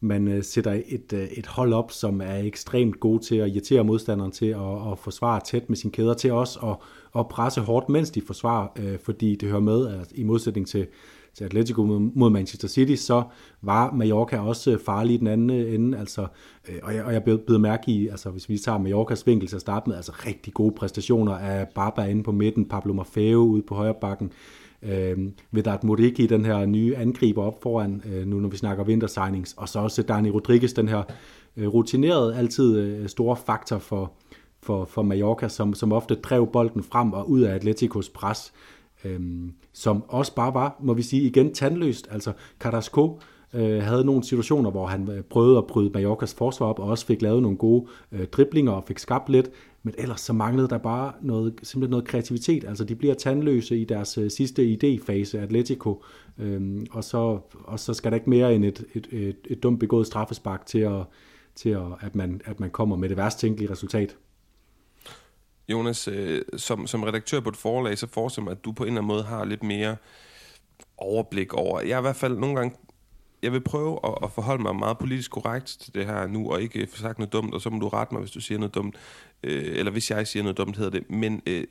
[0.00, 3.84] man øh, sætter et, øh, et hold op, som er ekstremt god til at irritere
[3.84, 6.76] modstanderen til at, at forsvare tæt med sine kæder, til også at,
[7.20, 10.86] at presse hårdt, mens de forsvarer, øh, fordi det hører med, at i modsætning til,
[11.34, 13.22] til Atletico mod mod Manchester City, så
[13.62, 16.26] var Mallorca også øh, farlig i den anden øh, ende, altså,
[16.68, 19.56] øh, og jeg, og jeg blev mærke i, altså hvis vi tager Mallorcas vinkel til
[19.56, 23.62] at starte med, altså rigtig gode præstationer af Barba inde på midten, Pablo Maffeo ude
[23.62, 24.32] på højre bakken,
[24.82, 25.18] øh,
[25.50, 29.68] Vedat Moriki, den her nye angriber op foran, øh, nu når vi snakker vintersignings, og
[29.68, 31.02] så også Dani Rodriguez, den her
[31.56, 34.12] øh, rutinerede, altid øh, store faktor for,
[34.62, 38.52] for, for Mallorca, som, som ofte drev bolden frem og ud af Atleticos pres,
[39.04, 39.20] øh,
[39.72, 42.08] som også bare var, må vi sige, igen tandløst.
[42.10, 43.20] Altså Carrasco
[43.54, 47.06] øh, havde nogle situationer, hvor han øh, prøvede at bryde Mallorcas forsvar op, og også
[47.06, 49.50] fik lavet nogle gode øh, driblinger og fik skabt lidt,
[49.82, 52.64] men ellers så manglede der bare noget, simpelthen noget kreativitet.
[52.64, 56.04] Altså de bliver tandløse i deres øh, sidste idéfase, Atletico,
[56.38, 59.80] øhm, og, så, og så skal der ikke mere end et, et, et, et dumt
[59.80, 61.04] begået straffespark til, at,
[61.54, 64.16] til at, at, man, at man kommer med det værst tænkelige resultat.
[65.68, 68.88] Jonas, øh, som, som redaktør på et forlag, så forestiller mig, at du på en
[68.88, 69.96] eller anden måde har lidt mere
[70.98, 71.80] overblik over.
[71.80, 72.76] Jeg er i hvert fald nogle gange,
[73.42, 76.62] jeg vil prøve at, at forholde mig meget politisk korrekt til det her nu, og
[76.62, 78.74] ikke få sagt noget dumt, og så må du rette mig, hvis du siger noget
[78.74, 78.96] dumt.
[79.42, 81.10] Øh, eller hvis jeg siger noget dumt, hedder det.
[81.10, 81.64] Men øh,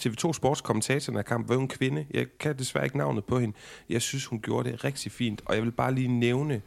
[0.00, 2.06] TV2 Sports kommentatoren af kamp var en kvinde.
[2.10, 3.56] Jeg kan desværre ikke navnet på hende.
[3.88, 6.62] Jeg synes, hun gjorde det rigtig fint, og jeg vil bare lige nævne,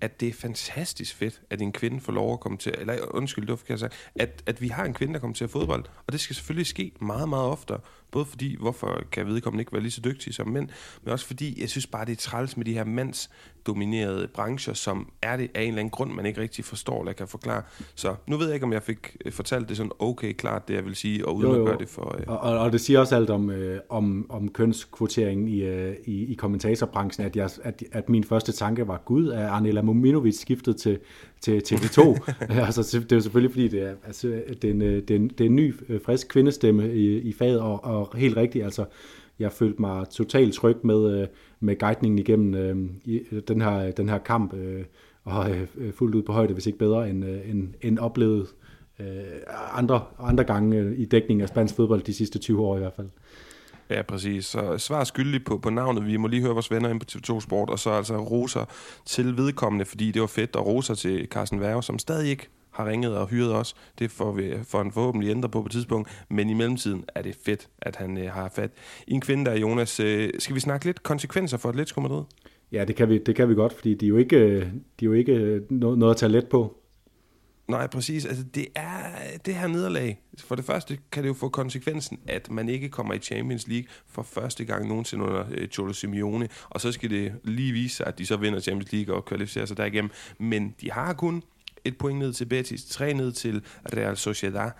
[0.00, 3.46] at det er fantastisk fedt, at en kvinde får lov at komme til, eller undskyld,
[3.46, 5.84] det var forkert sagt, at, at vi har en kvinde, der kommer til at fodbold,
[6.06, 9.82] og det skal selvfølgelig ske meget, meget oftere, både fordi, hvorfor kan vedkommende ikke være
[9.82, 10.68] lige så dygtig som mænd,
[11.04, 15.08] men også fordi, jeg synes bare, det er træls med de her mandsdominerede brancher, som
[15.22, 17.62] er det af en eller anden grund, man ikke rigtig forstår eller kan forklare.
[17.94, 20.74] Så nu ved jeg ikke, om jeg fik øh, fortalt det sådan okay klart, det
[20.74, 21.64] jeg vil sige, og uden Jo, at jo.
[21.64, 22.16] gøre det for...
[22.18, 25.94] Øh, Og, og, og det siger også alt om, øh, om, om kønskvoteringen i, øh,
[26.04, 30.40] i, i kommentatorbranchen, at, jeg, at, at min første tanke var, gud, er Arnela Mominovic
[30.40, 30.98] skiftet til,
[31.40, 32.00] til TV2?
[32.66, 35.16] altså, det er jo selvfølgelig, fordi det er, altså, det er, en, øh, det er,
[35.16, 38.64] en, det er en ny, øh, frisk kvindestemme i, i faget, og, og helt rigtigt,
[38.64, 38.84] altså,
[39.38, 41.26] jeg følte mig totalt tryg med, øh,
[41.60, 44.84] med guidningen igennem øh, i, den, her, den her kamp, øh,
[45.24, 48.46] og øh, fuldt ud på højde, hvis ikke bedre, end, øh, end, end oplevet
[49.00, 49.06] øh,
[49.72, 52.92] andre, andre gange øh, i dækning af spansk fodbold de sidste 20 år i hvert
[52.92, 53.08] fald.
[53.90, 54.46] Ja, præcis.
[54.46, 56.06] Så svar skyldig på, på navnet.
[56.06, 58.64] Vi må lige høre vores venner ind på TV2 Sport, og så altså roser
[59.06, 62.88] til vedkommende, fordi det var fedt, og roser til Carsten Værge, som stadig ikke har
[62.88, 63.74] ringet og hyret os.
[63.98, 67.22] Det får vi for en forhåbentlig ændre på på et tidspunkt, men i mellemtiden er
[67.22, 68.70] det fedt, at han øh, har fat
[69.06, 70.00] i en kvinde der, Jonas.
[70.00, 72.22] Øh, skal vi snakke lidt konsekvenser for Atletico Madrid?
[72.72, 74.62] Ja, det kan vi, det kan vi godt, fordi de er jo ikke, øh,
[75.00, 76.77] de er jo ikke øh, noget, noget at tage let på.
[77.68, 78.24] Nej, præcis.
[78.24, 79.10] Altså, det er
[79.44, 80.20] det her nederlag.
[80.38, 83.88] For det første kan det jo få konsekvensen, at man ikke kommer i Champions League
[84.06, 86.48] for første gang nogensinde under øh, Cholo Simeone.
[86.68, 89.66] Og så skal det lige vise sig, at de så vinder Champions League og kvalificerer
[89.66, 90.10] sig derigennem.
[90.38, 91.42] Men de har kun
[91.84, 93.64] et point ned til Betis, tre ned til
[93.96, 94.70] Real Sociedad.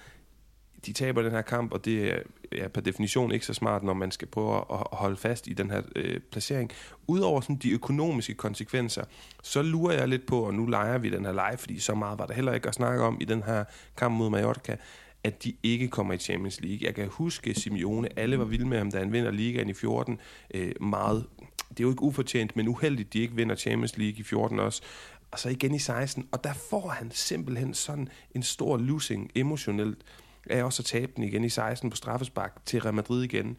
[0.86, 4.10] De taber den her kamp, og det ja, per definition ikke så smart, når man
[4.10, 6.70] skal prøve at, at holde fast i den her øh, placering.
[7.06, 9.04] Udover sådan de økonomiske konsekvenser,
[9.42, 12.18] så lurer jeg lidt på, og nu leger vi den her leje, fordi så meget
[12.18, 13.64] var der heller ikke at snakke om i den her
[13.96, 14.76] kamp mod Mallorca,
[15.24, 16.86] at de ikke kommer i Champions League.
[16.86, 20.20] Jeg kan huske Simeone, alle var vilde med ham, da han vinder ligaen i 14.
[20.54, 21.26] Øh, meget,
[21.68, 24.82] det er jo ikke ufortjent, men uheldigt, de ikke vinder Champions League i 14 også.
[25.30, 30.04] Og så igen i 16, og der får han simpelthen sådan en stor losing emotionelt,
[30.50, 33.56] af også at tabe den igen i 16 på straffespark til Real Madrid igen.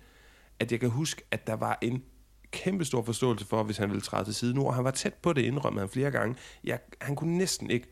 [0.59, 2.03] at jeg kan huske, at der var en
[2.51, 5.13] kæmpe stor forståelse for, hvis han ville træde til side nu, og han var tæt
[5.13, 6.35] på det, indrømmede han flere gange.
[6.63, 7.87] Jeg, han kunne næsten ikke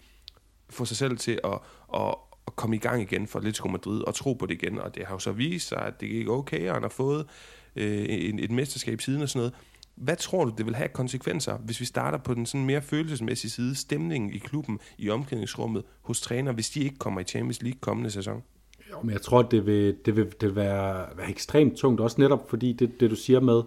[0.69, 1.59] få sig selv til at,
[1.93, 2.15] at,
[2.47, 5.05] at komme i gang igen for Atletico Madrid og tro på det igen, og det
[5.05, 7.27] har jo så vist sig, at det gik okay, og han har fået
[7.75, 9.53] øh, et, et mesterskab siden og sådan noget.
[9.95, 13.51] Hvad tror du, det vil have konsekvenser, hvis vi starter på den sådan mere følelsesmæssige
[13.51, 17.79] side, stemningen i klubben, i omklædningsrummet, hos træner, hvis de ikke kommer i Champions League
[17.79, 18.43] kommende sæson?
[18.91, 22.21] Jo, men jeg tror, det vil, det vil, det vil være, være ekstremt tungt, også
[22.21, 23.61] netop fordi det, det du siger med,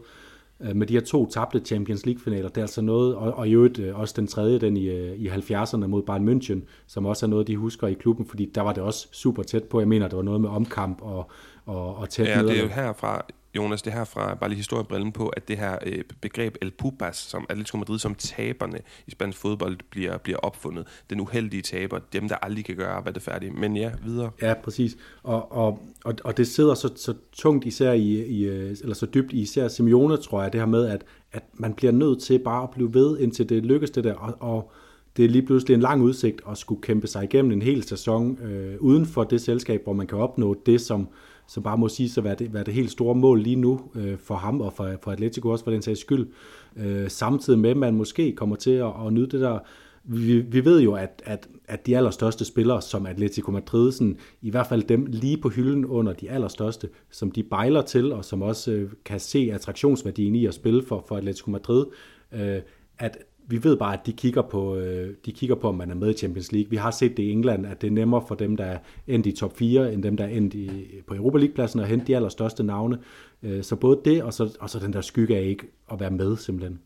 [0.61, 3.53] øh, med de her to tabte Champions League-finaler, det er altså noget, og, og i
[3.53, 7.27] øvrigt øh, også den tredje, den i, øh, i 70'erne mod Bayern München, som også
[7.27, 9.81] er noget, de husker i klubben, fordi der var det også super tæt på.
[9.81, 11.31] Jeg mener, det var noget med omkamp og,
[11.67, 15.13] og, og tæt Ja, det er jo herfra, Jonas, det her fra bare lige historiebrillen
[15.13, 19.39] på, at det her øh, begreb El Pupas, som Atletico Madrid som taberne i spansk
[19.39, 20.87] fodbold bliver, bliver opfundet.
[21.11, 23.59] Den uheldige taber, dem der aldrig kan gøre arbejdet færdigt.
[23.59, 24.31] Men ja, videre.
[24.43, 24.97] Ja, præcis.
[25.23, 29.07] Og, og, og, og det sidder så, så tungt især i, i, øh, eller så
[29.07, 32.39] dybt i især Simeone, tror jeg, det her med, at, at man bliver nødt til
[32.39, 34.15] bare at blive ved, indtil det lykkes det der.
[34.15, 34.73] Og, og
[35.17, 38.39] det er lige pludselig en lang udsigt at skulle kæmpe sig igennem en hel sæson
[38.43, 41.09] øh, uden for det selskab, hvor man kan opnå det, som
[41.51, 44.19] som bare må sige så være det, være det helt store mål lige nu øh,
[44.19, 46.29] for ham og for, for Atletico også for den sags skyld.
[46.77, 49.59] Øh, samtidig med, at man måske kommer til at, at nyde det der
[50.05, 54.51] vi, vi ved jo, at, at, at de allerstørste spillere, som Atletico Madrid, sådan, i
[54.51, 58.43] hvert fald dem lige på hylden under de allerstørste, som de bejler til, og som
[58.43, 61.87] også øh, kan se attraktionsværdien i at spille for, for Atletico Madrid,
[62.33, 62.61] øh,
[62.99, 63.19] at
[63.51, 66.15] vi ved bare, at de kigger, på, øh, de kigger på, om man er med
[66.15, 66.71] i Champions League.
[66.71, 69.27] Vi har set det i England, at det er nemmere for dem, der er endt
[69.27, 72.17] i top 4, end dem, der er endt i, på Europa League-pladsen og hente de
[72.17, 72.99] allerstørste navne.
[73.43, 76.11] Øh, så både det, og så, og så den der skygge af ikke at være
[76.11, 76.81] med, simpelthen.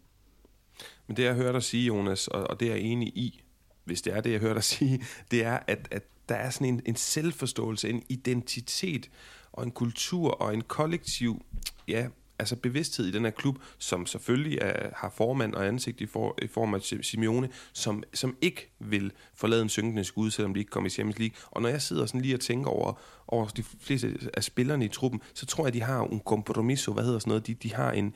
[1.07, 3.43] Men det, jeg hører dig sige, Jonas, og, og det er jeg enig i,
[3.85, 6.67] hvis det er det, jeg hører dig sige, det er, at, at der er sådan
[6.67, 9.11] en, en selvforståelse, en identitet
[9.53, 11.45] og en kultur og en kollektiv
[11.89, 12.07] ja,
[12.39, 16.39] altså bevidsthed i den her klub, som selvfølgelig er, har formand og ansigt i, for,
[16.43, 20.71] i form af Simeone, som, som ikke vil forlade en synkende skud, selvom de ikke
[20.71, 21.37] kommer i Champions League.
[21.51, 22.93] Og når jeg sidder sådan lige og tænker over,
[23.29, 27.05] over de fleste af spillerne i truppen, så tror jeg, de har en compromiso, hvad
[27.05, 28.15] hedder sådan noget, de, de har en,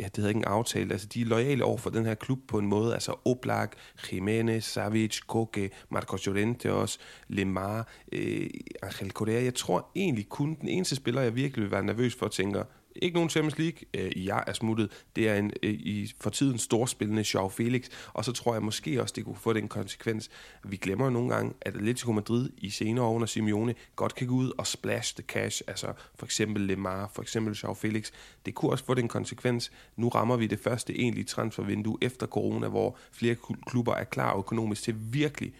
[0.00, 2.38] ja, det hedder ikke en aftale, altså de er lojale over for den her klub
[2.48, 3.76] på en måde, altså Oblak,
[4.12, 6.98] Jimenez, Savic, Koke, Marcos Llorente også,
[7.28, 8.50] Lemar, øh,
[8.82, 9.44] Angel Correa.
[9.44, 12.64] Jeg tror egentlig kun den eneste spiller, jeg virkelig vil være nervøs for, tænker,
[12.96, 13.78] ikke nogen Champions League.
[13.94, 15.04] Øh, jeg er smuttet.
[15.16, 17.88] Det er en, øh, i for tiden storspillende Joao Felix.
[18.12, 20.30] Og så tror jeg måske også, det kunne få den konsekvens.
[20.64, 24.26] Vi glemmer jo nogle gange, at Atletico Madrid i senere år under Simeone godt kan
[24.26, 25.62] gå ud og splash the cash.
[25.66, 28.10] Altså for eksempel Lemar, for eksempel Joao Felix.
[28.46, 29.72] Det kunne også få den konsekvens.
[29.96, 34.82] Nu rammer vi det første egentlige transfervindue efter corona, hvor flere klubber er klar økonomisk
[34.82, 35.54] til virkelig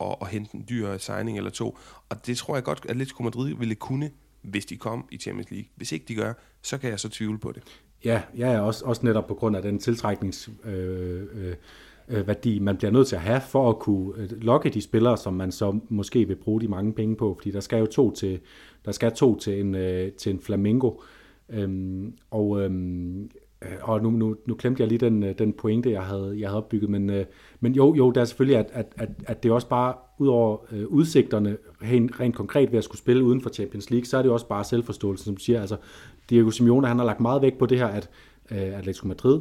[0.00, 1.78] at, at hente en dyr signing eller to.
[2.08, 4.10] Og det tror jeg godt, at Atletico Madrid ville kunne
[4.42, 5.68] hvis de kom i Champions League.
[5.76, 7.62] Hvis ikke de gør, så kan jeg så tvivle på det.
[8.04, 11.54] Ja, ja også, også netop på grund af den tiltrækningsværdi, øh, øh,
[12.08, 15.16] øh, værdi, man bliver nødt til at have for at kunne øh, lokke de spillere,
[15.16, 18.10] som man så måske vil bruge de mange penge på, fordi der skal jo to
[18.10, 18.40] til,
[18.84, 20.92] der skal to til en, øh, til en Flamingo.
[21.48, 23.30] Øhm, og øhm,
[23.62, 26.62] øh, og nu, nu, nu glemte jeg lige den, den pointe, jeg havde, jeg havde
[26.62, 27.24] opbygget, men, øh,
[27.60, 30.86] men jo, jo, der er selvfølgelig, at, at, at, at det også bare, udover øh,
[30.86, 34.28] udsigterne, rent, rent konkret ved at skulle spille uden for Champions League, så er det
[34.28, 35.60] jo også bare selvforståelse, som du siger.
[35.60, 35.76] Altså,
[36.30, 38.10] Diego Simeone, han har lagt meget vægt på det her, at
[38.50, 39.40] øh, Atletico Madrid,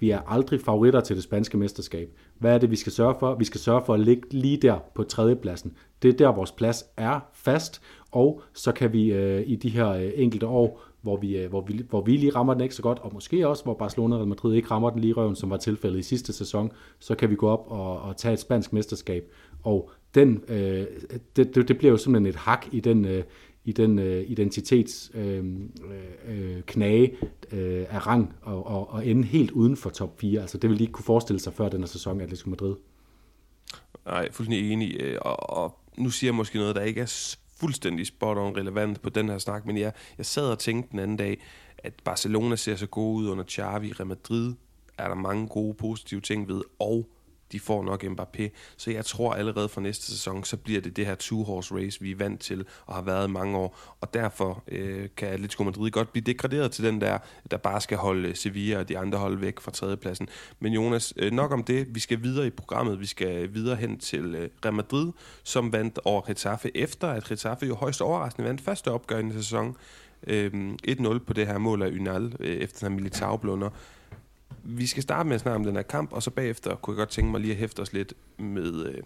[0.00, 2.08] vi er aldrig favoritter til det spanske mesterskab.
[2.38, 3.34] Hvad er det, vi skal sørge for?
[3.34, 5.72] Vi skal sørge for at ligge lige der på tredjepladsen.
[6.02, 9.88] Det er der, vores plads er fast, og så kan vi øh, i de her
[9.88, 12.82] øh, enkelte år hvor vi, øh, hvor, vi, hvor vi lige rammer den ikke så
[12.82, 15.50] godt, og måske også, hvor Barcelona og Real Madrid ikke rammer den lige røven, som
[15.50, 18.72] var tilfældet i sidste sæson, så kan vi gå op og, og tage et spansk
[18.72, 19.32] mesterskab.
[19.62, 20.86] Og den, øh,
[21.36, 23.24] det, det, det bliver jo simpelthen et hak i den, øh,
[23.64, 25.70] i den øh, identitetsknage
[26.26, 27.16] øh, øh, knage,
[27.52, 30.40] øh, af rang og, og, og ende helt uden for top 4.
[30.40, 32.74] Altså det vil de ikke kunne forestille sig før den her sæson, Atletico Madrid.
[34.06, 34.96] Nej, fuldstændig enig.
[35.00, 39.02] Øh, og, og nu siger jeg måske noget, der ikke er fuldstændig spot on relevant
[39.02, 41.42] på den her snak, men jeg, jeg sad og tænkte den anden dag,
[41.78, 44.54] at Barcelona ser så god ud under Xavi, Real Madrid
[44.98, 47.08] er der mange gode positive ting ved, og
[47.52, 48.48] de får nok Mbappé.
[48.76, 52.10] Så jeg tror allerede fra næste sæson, så bliver det det her two-horse race, vi
[52.10, 53.78] er vant til og har været i mange år.
[54.00, 57.18] Og derfor øh, kan Atletico Madrid godt blive degraderet til den der,
[57.50, 60.28] der bare skal holde Sevilla og de andre hold væk fra tredjepladsen.
[60.60, 61.94] Men Jonas, øh, nok om det.
[61.94, 63.00] Vi skal videre i programmet.
[63.00, 67.66] Vi skal videre hen til øh, Real Madrid, som vandt over Getafe, efter at Getafe
[67.66, 69.76] jo højst overraskende vandt første opgør i sæson.
[70.26, 73.70] Øh, 1-0 på det her mål af Ynal, øh, efter den militærblunder
[74.64, 76.98] vi skal starte med at snakke om den her kamp, og så bagefter kunne jeg
[76.98, 79.02] godt tænke mig lige at hæfte os lidt med, øh,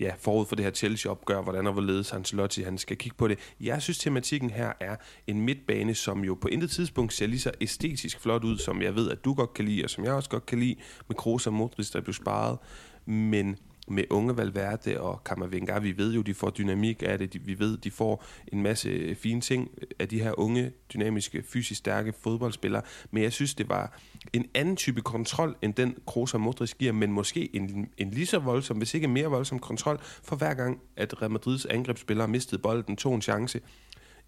[0.00, 3.38] ja, forud for det her Chelsea-opgør, hvordan og hvorledes Ancelotti han skal kigge på det.
[3.60, 7.50] Jeg synes, tematikken her er en midtbane, som jo på intet tidspunkt ser lige så
[7.60, 10.30] æstetisk flot ud, som jeg ved, at du godt kan lide, og som jeg også
[10.30, 10.76] godt kan lide,
[11.08, 12.58] med Kroos og Modric, der blev sparet.
[13.06, 13.56] Men
[13.90, 15.78] med unge Valverde og Kammervenga.
[15.78, 17.46] Vi ved jo, de får dynamik af det.
[17.46, 21.78] Vi ved, de får en masse øh, fine ting af de her unge, dynamiske, fysisk
[21.78, 22.82] stærke fodboldspillere.
[23.10, 23.98] Men jeg synes, det var
[24.32, 28.26] en anden type kontrol, end den Kroos og Modric giver, men måske en, en lige
[28.26, 32.62] så voldsom, hvis ikke mere voldsom kontrol, for hver gang, at Real Madrids angrebsspillere mistede
[32.62, 33.60] bolden, tog en chance,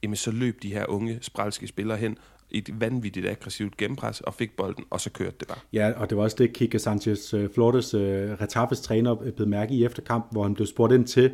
[0.03, 2.19] jamen så løb de her unge, spralske spillere hen
[2.53, 5.59] et vanvittigt aggressivt gennempres og fik bolden, og så kørte det bare.
[5.73, 9.49] Ja, og det var også det, Kike Sanchez øh, Flores, øh, Retafes træner, øh, blev
[9.49, 11.33] mærke i efter kamp, hvor han blev spurgt ind til,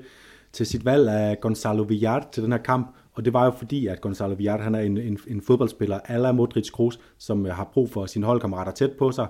[0.52, 3.86] til sit valg af Gonzalo Villar til den her kamp, og det var jo fordi,
[3.86, 7.90] at Gonzalo Villar, han er en, en, en fodboldspiller, ala Modric Kroos, som har brug
[7.90, 9.26] for sine holdkammerater tæt på sig.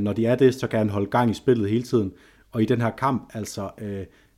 [0.00, 2.12] Når de er det, så kan han holde gang i spillet hele tiden.
[2.50, 3.86] Og i den her kamp, altså, uh,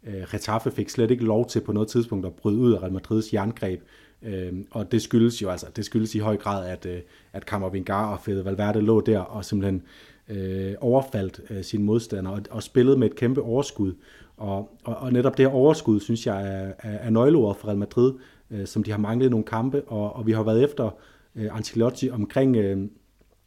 [0.07, 3.33] Retafe fik slet ikke lov til på noget tidspunkt at bryde ud af Real Madrids
[3.33, 3.81] jerngreb.
[4.24, 7.00] Øh, og det skyldes jo altså, det skyldes i høj grad, at, øh,
[7.32, 9.82] at Kammervingar og Fede Valverde lå der og simpelthen
[10.28, 13.92] øh, overfaldt øh, sine modstandere og, og spillede med et kæmpe overskud.
[14.37, 17.78] Og, og, og netop det her overskud, synes jeg, er, er, er nøgleordet for Real
[17.78, 18.12] Madrid,
[18.50, 20.90] øh, som de har manglet i nogle kampe, og, og vi har været efter
[21.37, 22.56] øh, Ancelotti omkring...
[22.56, 22.78] Øh,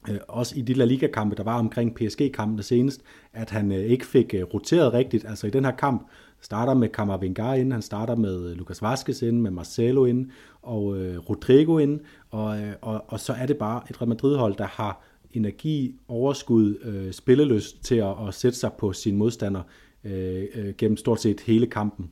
[0.09, 3.01] øh, også i de La Liga-kampe, der var omkring PSG-kampene senest,
[3.33, 5.25] at han øh, ikke fik øh, roteret rigtigt.
[5.25, 6.07] Altså i den her kamp,
[6.41, 10.97] starter med Camavinga ind, han starter med øh, Lucas Vazquez ind, med Marcelo ind, og
[10.97, 14.67] øh, Rodrigo ind, og, øh, og, og så er det bare et Real Madrid-hold, der
[14.67, 19.61] har energi, overskud, øh, spillelyst til at, at sætte sig på sin modstander
[20.03, 22.11] øh, øh, gennem stort set hele kampen.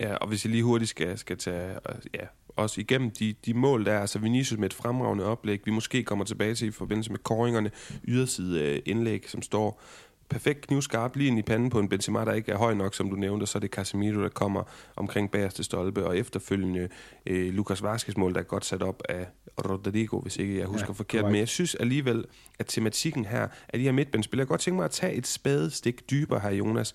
[0.00, 3.54] Ja, og hvis jeg lige hurtigt skal, skal tage øh, ja, også igennem de, de
[3.54, 6.70] mål, der er, altså Vinicius med et fremragende oplæg, vi måske kommer tilbage til i
[6.70, 7.70] forbindelse med koringerne,
[8.08, 9.82] yderside øh, indlæg, som står
[10.28, 13.10] perfekt knivskarp lige ind i panden på en Benzema, der ikke er høj nok, som
[13.10, 14.62] du nævnte, så er det Casemiro, der kommer
[14.96, 16.88] omkring bagerste stolpe, og efterfølgende
[17.26, 19.26] øh, Lukas Vaskes mål, der er godt sat op af
[19.58, 21.24] Rodrigo, hvis ikke jeg husker ja, forkert.
[21.24, 22.24] Men jeg synes alligevel,
[22.58, 26.10] at tematikken her, at de her midtbandspillere, jeg godt tænke mig at tage et spadestik
[26.10, 26.94] dybere her, Jonas.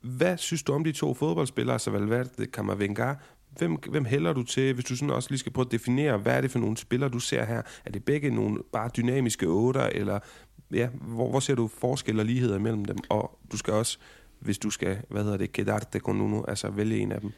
[0.00, 3.14] Hvad synes du om de to fodboldspillere, altså Valverde, Camavinga?
[3.58, 6.36] Hvem, hvem hælder du til, hvis du sådan også lige skal prøve at definere, hvad
[6.36, 7.62] er det for nogle spillere, du ser her?
[7.84, 10.18] Er det begge nogle bare dynamiske otter, eller
[10.72, 12.96] ja, hvor, hvor ser du forskel og ligheder mellem dem?
[13.08, 13.98] Og du skal også,
[14.40, 17.30] hvis du skal, hvad hedder det, quedarte con uno, altså vælge en af dem.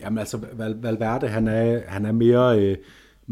[0.00, 2.60] Jamen altså, Val, Valverde, han er, han er mere...
[2.60, 2.76] Øh,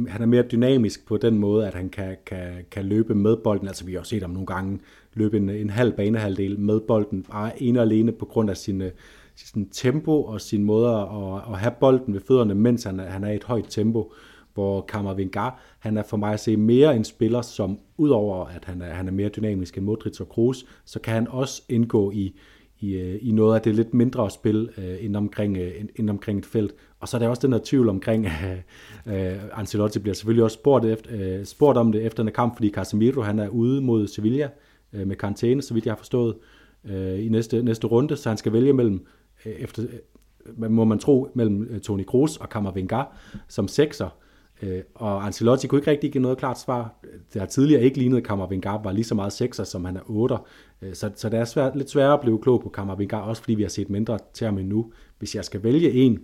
[0.09, 3.69] han er mere dynamisk på den måde, at han kan, kan, kan løbe med bolden.
[3.69, 4.81] Altså vi har jo set ham nogle gange
[5.15, 8.83] løbe en, en halv banehalvdel med bolden, bare ene og alene på grund af sin,
[8.83, 8.91] øh,
[9.37, 13.31] sin tempo og sin måde at, at have bolden ved fødderne, mens han, han er
[13.31, 14.13] i et højt tempo
[14.55, 18.83] hvor Kammervenga, han er for mig at se mere en spiller, som udover at han
[18.83, 22.39] er, han er mere dynamisk end Modric og Kroos, så kan han også indgå i,
[22.83, 25.89] i, øh, i noget af det lidt mindre spil øh, uh, inden, omkring, øh, uh,
[25.97, 26.75] inden omkring et felt.
[27.01, 28.33] Og så er der også den her tvivl omkring, uh,
[29.15, 32.71] uh, Ancelotti bliver selvfølgelig også spurgt, efter, uh, spurgt om det efter en kamp, fordi
[32.71, 34.49] Casemiro han er ude mod Sevilla
[34.93, 36.35] uh, med karantæne, så vidt jeg har forstået,
[36.85, 39.07] uh, i næste, næste runde, så han skal vælge mellem,
[39.47, 39.83] uh, efter,
[40.57, 43.03] uh, må man tro, mellem uh, Toni Kroos og Kammervenga
[43.49, 44.17] som sekser,
[44.63, 46.95] Øh, og Ancelotti kunne ikke rigtig give noget klart svar.
[47.33, 50.11] Det har tidligere ikke lignet, at Kammervengar var lige så meget sekser, som han er
[50.11, 50.47] otter.
[50.83, 53.55] Øh, så, så det er svært, lidt sværere at blive klog på Kammervengar, også fordi
[53.55, 54.93] vi har set mindre til ham endnu.
[55.19, 56.21] Hvis jeg skal vælge en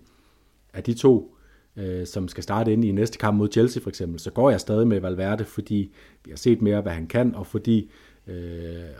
[0.73, 1.35] af de to,
[1.77, 4.61] øh, som skal starte ind i næste kamp mod Chelsea for eksempel, så går jeg
[4.61, 5.93] stadig med Valverde, fordi
[6.25, 7.91] vi har set mere, hvad han kan, og fordi
[8.27, 8.35] øh,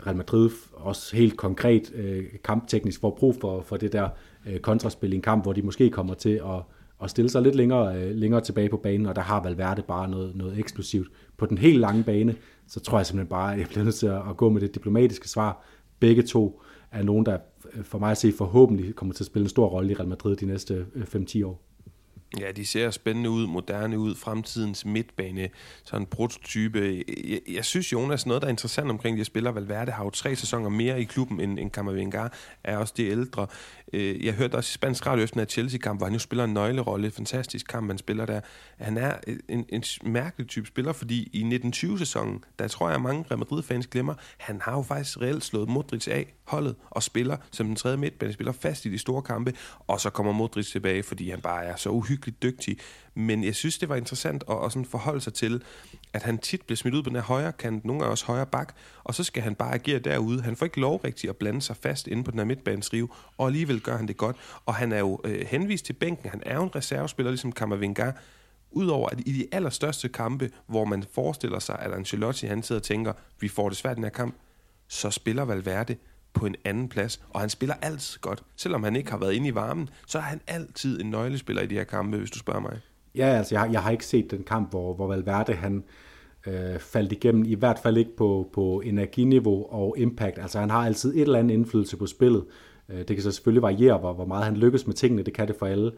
[0.05, 4.09] Real Madrid også helt konkret øh, kampteknisk får brug for, for det der
[4.47, 6.61] øh, kontraspil i en kamp, hvor de måske kommer til at
[6.99, 10.09] og stille sig lidt længere, øh, længere tilbage på banen, og der har Valverde bare
[10.09, 11.07] noget, noget eksplosivt.
[11.37, 12.35] På den helt lange bane,
[12.67, 15.29] så tror jeg simpelthen bare, at jeg bliver nødt til at, gå med det diplomatiske
[15.29, 15.63] svar.
[15.99, 17.37] Begge to er nogen, der
[17.73, 20.07] øh, for mig at se forhåbentlig kommer til at spille en stor rolle i Real
[20.07, 21.61] Madrid de næste øh, 5-10 år.
[22.37, 25.49] Ja, de ser spændende ud, moderne ud, fremtidens midtbane,
[25.83, 27.03] sådan en prototype.
[27.27, 30.35] Jeg, jeg synes, Jonas, noget, der er interessant omkring de spillere, Valverde har jo tre
[30.35, 32.27] sæsoner mere i klubben end, end Camavinga,
[32.63, 33.47] er også de ældre.
[33.93, 37.11] Øh, jeg hørte også i Spansk Radio efter Chelsea-kamp, hvor han jo spiller en nøglerolle,
[37.11, 38.41] fantastisk kamp, han spiller der.
[38.77, 39.13] Han er
[39.49, 43.87] en, en mærkelig type spiller, fordi i 1920-sæsonen, der tror jeg, at mange Real Madrid-fans
[43.87, 47.97] glemmer, han har jo faktisk reelt slået Modric af holdet og spiller som den tredje
[47.97, 49.53] midtbane, spiller fast i de store kampe,
[49.87, 52.77] og så kommer Modric tilbage, fordi han bare er så uhyggeligt dygtig.
[53.15, 55.63] Men jeg synes, det var interessant at, at sådan forholde sig til,
[56.13, 58.45] at han tit bliver smidt ud på den her højre kant, nogle gange også højre
[58.45, 60.41] bak, og så skal han bare agere derude.
[60.41, 63.47] Han får ikke lov rigtigt at blande sig fast inde på den her midtbanesrive, og
[63.47, 64.35] alligevel gør han det godt.
[64.65, 66.29] Og han er jo øh, henvist til bænken.
[66.29, 68.11] Han er jo en reservespiller, ligesom Kammervinga.
[68.71, 72.83] Udover at i de allerstørste kampe, hvor man forestiller sig, at Ancelotti han sidder og
[72.83, 74.35] tænker, vi får det svært i den her kamp,
[74.87, 75.95] så spiller Valverde
[76.33, 78.43] på en anden plads, og han spiller altid godt.
[78.55, 81.67] Selvom han ikke har været inde i varmen, så er han altid en nøglespiller i
[81.67, 82.79] de her kampe, hvis du spørger mig.
[83.15, 85.83] Ja, altså jeg, jeg har ikke set den kamp, hvor, hvor Valverde han
[86.47, 90.39] øh, faldt igennem, i hvert fald ikke på, på energiniveau og impact.
[90.39, 92.45] Altså han har altid et eller andet indflydelse på spillet.
[92.89, 95.47] Øh, det kan så selvfølgelig variere, hvor, hvor meget han lykkes med tingene, det kan
[95.47, 95.91] det for alle.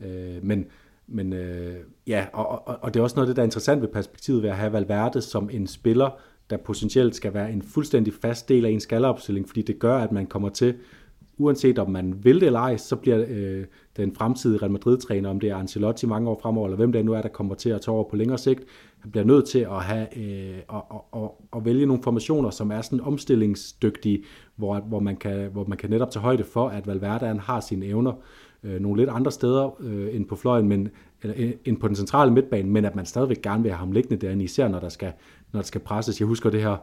[0.00, 0.66] Øh, men
[1.10, 1.76] men øh,
[2.06, 4.42] ja, og, og, og det er også noget af det, der er interessant ved perspektivet
[4.42, 6.10] ved at have Valverde som en spiller,
[6.50, 10.12] der potentielt skal være en fuldstændig fast del af en skalleopstilling, fordi det gør, at
[10.12, 10.74] man kommer til,
[11.38, 13.64] uanset om man vil det eller ej, så bliver øh,
[13.96, 17.12] den fremtidige Real Madrid-træner, om det er Ancelotti mange år fremover, eller hvem det nu
[17.12, 18.64] er, der kommer til at tage over på længere sigt,
[18.98, 22.70] han bliver nødt til at, have, øh, at, at, at, at vælge nogle formationer, som
[22.70, 24.24] er sådan omstillingsdygtige,
[24.56, 27.60] hvor, hvor, man kan, hvor man kan netop tage højde for, at Valverde han har
[27.60, 28.12] sine evner
[28.62, 30.88] øh, nogle lidt andre steder øh, end på fløjen, men,
[31.22, 33.92] eller, øh, end på den centrale midtbane, men at man stadigvæk gerne vil have ham
[33.92, 35.12] liggende derinde, især når der skal,
[35.52, 36.20] når der skal presses.
[36.20, 36.76] Jeg husker det her,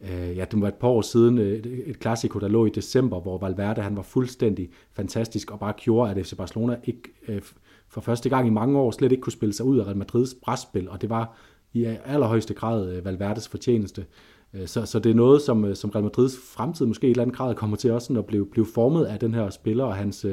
[0.00, 1.52] øh, ja, det var et par år siden, øh,
[1.86, 6.10] et klassiko, der lå i december, hvor Valverde han var fuldstændig fantastisk, og bare gjorde,
[6.10, 7.42] at FC Barcelona ikke øh,
[7.88, 10.34] for første gang i mange år slet ikke kunne spille sig ud af Real Madrids
[10.42, 11.36] presspil, og det var
[11.72, 14.06] i allerhøjeste grad øh, Valverdes fortjeneste.
[14.54, 17.22] Øh, så, så det er noget, som, som Real Madrids fremtid måske i et eller
[17.22, 20.26] andet grad kommer til også at blive, blive formet af den her spiller og hans,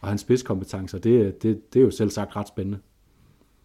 [0.00, 0.98] og hans spidskompetencer.
[0.98, 2.78] Det, det, det er jo selv sagt ret spændende.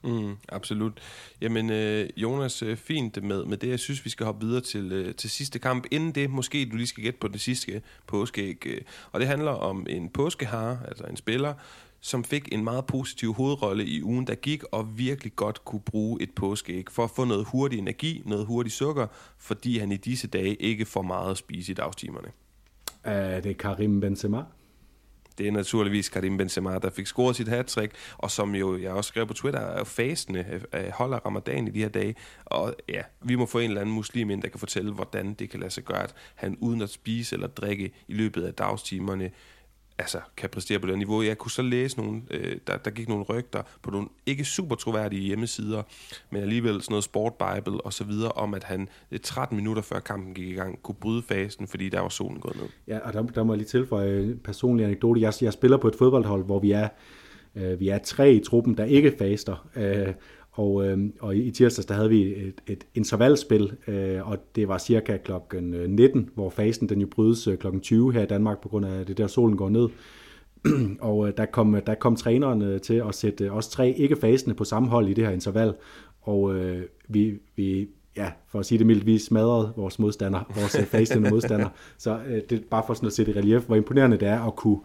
[0.04, 1.00] Mm, absolut.
[1.42, 3.70] Jamen, øh, Jonas, øh, fint med, med det.
[3.70, 5.86] Jeg synes, vi skal hoppe videre til, øh, til sidste kamp.
[5.92, 8.68] Inden det, måske du lige skal gætte på det sidste påskeæg.
[8.68, 8.82] Øh,
[9.12, 11.54] og det handler om en påskehare, altså en spiller,
[12.00, 16.22] som fik en meget positiv hovedrolle i ugen, der gik, og virkelig godt kunne bruge
[16.22, 20.28] et påskeæg for at få noget hurtig energi, noget hurtig sukker, fordi han i disse
[20.28, 22.28] dage ikke får meget at spise i dagstimerne.
[23.04, 24.44] Er det Karim Benzema?
[25.38, 27.78] Det er naturligvis Karim Benzema, der fik scoret sit hat
[28.18, 31.72] og som jo, jeg også skrev på Twitter, er fastende, øh, øh, holder ramadan i
[31.72, 32.16] de her dage.
[32.46, 35.50] Og ja, vi må få en eller anden muslim ind, der kan fortælle, hvordan det
[35.50, 39.32] kan lade sig gøre, at han uden at spise eller drikke i løbet af dagstimerne,
[40.02, 41.22] altså, kan præstere på det niveau.
[41.22, 44.76] Jeg kunne så læse nogle, øh, der, der gik nogle rygter på nogle ikke super
[44.76, 45.84] troværdige hjemmesider,
[46.30, 49.82] men alligevel sådan noget Sport Bible og så videre, om at han øh, 13 minutter
[49.82, 52.66] før kampen gik i gang, kunne bryde fasen, fordi der var solen gået ned.
[52.88, 55.22] Ja, og der, der må jeg lige tilføje en personlig anekdote.
[55.22, 56.88] Jeg, jeg spiller på et fodboldhold, hvor vi er,
[57.56, 59.68] øh, vi er tre i truppen, der ikke faster.
[59.76, 60.14] Øh,
[60.62, 64.78] og, øh, og i tirsdags, der havde vi et, et intervalspil, øh, og det var
[64.78, 68.70] cirka klokken 19, hvor fasen den jo brydes øh, klokken 20 her i Danmark, på
[68.70, 69.90] grund af det der solen går ned.
[71.10, 74.56] og øh, der, kom, der kom træneren øh, til at sætte øh, os tre ikke-fasende
[74.56, 75.74] på samme hold i det her interval,
[76.22, 77.88] og øh, vi, vi,
[78.18, 81.70] ja, for at sige det mildt, vi smadrede vores modstander, vores øh, fasende modstander.
[81.98, 84.42] Så øh, det er bare for sådan at sætte i relief, hvor imponerende det er
[84.48, 84.80] at kunne,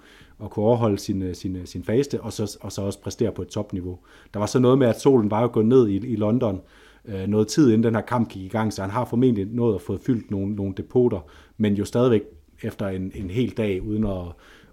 [0.45, 3.33] at kunne overholde sin, øh, sin, øh, sin faste, og så, og så også præstere
[3.33, 3.99] på et topniveau.
[4.35, 6.61] Der var så noget med, at solen var jo gået ned i, i London
[7.05, 9.75] øh, noget tid inden den her kamp gik i gang, så han har formentlig nået
[9.75, 11.21] at få fyldt nogle, nogle depoter,
[11.57, 12.23] men jo stadigvæk
[12.63, 14.23] efter en, en hel dag, uden at,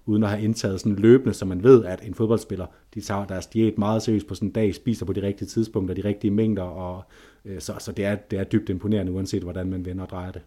[0.05, 3.47] uden at have indtaget sådan løbende, så man ved, at en fodboldspiller, de tager deres
[3.47, 6.63] diæt meget seriøst på sådan en dag, spiser på de rigtige tidspunkter, de rigtige mængder,
[6.63, 7.03] og
[7.45, 10.31] øh, så, så det, er, det er dybt imponerende, uanset hvordan man vender og drejer
[10.31, 10.41] det.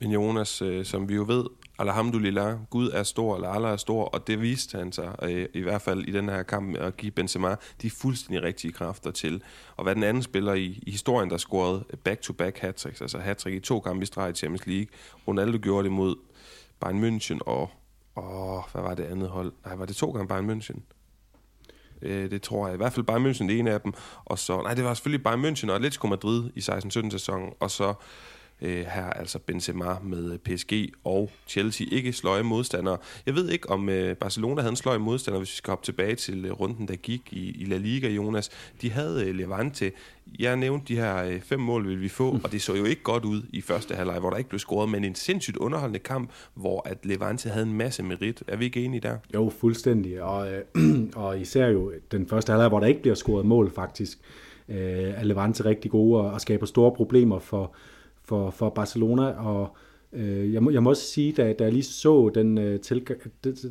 [0.00, 1.44] Men Jonas, øh, som vi jo ved,
[1.78, 5.60] alhamdulillah, Gud er stor, eller Allah er stor, og det viste han sig, øh, i
[5.60, 9.42] hvert fald i den her kamp at give Benzema de fuldstændig rigtige kræfter til.
[9.76, 13.60] Og hvad den anden spiller i, i historien, der scorede back-to-back hat altså hat i
[13.60, 14.86] to kampe i streg i Champions League.
[15.28, 16.16] Ronaldo gjorde det mod
[16.80, 17.70] Bayern München og,
[18.16, 19.52] Åh, hvad var det andet hold?
[19.64, 20.80] Nej, var det to gange Bayern München?
[22.02, 22.74] Øh, det tror jeg.
[22.74, 23.92] I hvert fald Bayern München, det ene af dem.
[24.24, 27.52] Og så, nej, det var selvfølgelig Bayern München og Atletico Madrid i 16-17 sæsonen.
[27.60, 27.94] Og så
[28.64, 31.86] øh, her altså Benzema med øh, PSG og Chelsea.
[31.90, 32.96] Ikke sløje modstandere.
[33.26, 36.14] Jeg ved ikke, om øh, Barcelona havde en sløje modstander, hvis vi skal hoppe tilbage
[36.14, 38.50] til øh, runden, der gik i, i La Liga, Jonas.
[38.82, 39.92] De havde øh, Levante.
[40.38, 43.02] Jeg nævnte, de her øh, fem mål vil vi få, og det så jo ikke
[43.02, 46.30] godt ud i første halvleg, hvor der ikke blev scoret, men en sindssygt underholdende kamp,
[46.54, 48.42] hvor at Levante havde en masse merit.
[48.48, 49.16] Er vi ikke enige der?
[49.34, 50.22] Jo, fuldstændig.
[50.22, 50.62] Og, øh,
[51.24, 54.18] og især jo den første halvleg, hvor der ikke bliver scoret mål faktisk,
[54.68, 57.74] øh, er Levante rigtig gode og, og skaber store problemer for,
[58.24, 59.76] for, for Barcelona, og
[60.12, 63.02] øh, jeg, må, jeg må også sige, da, da jeg lige så den, øh, til,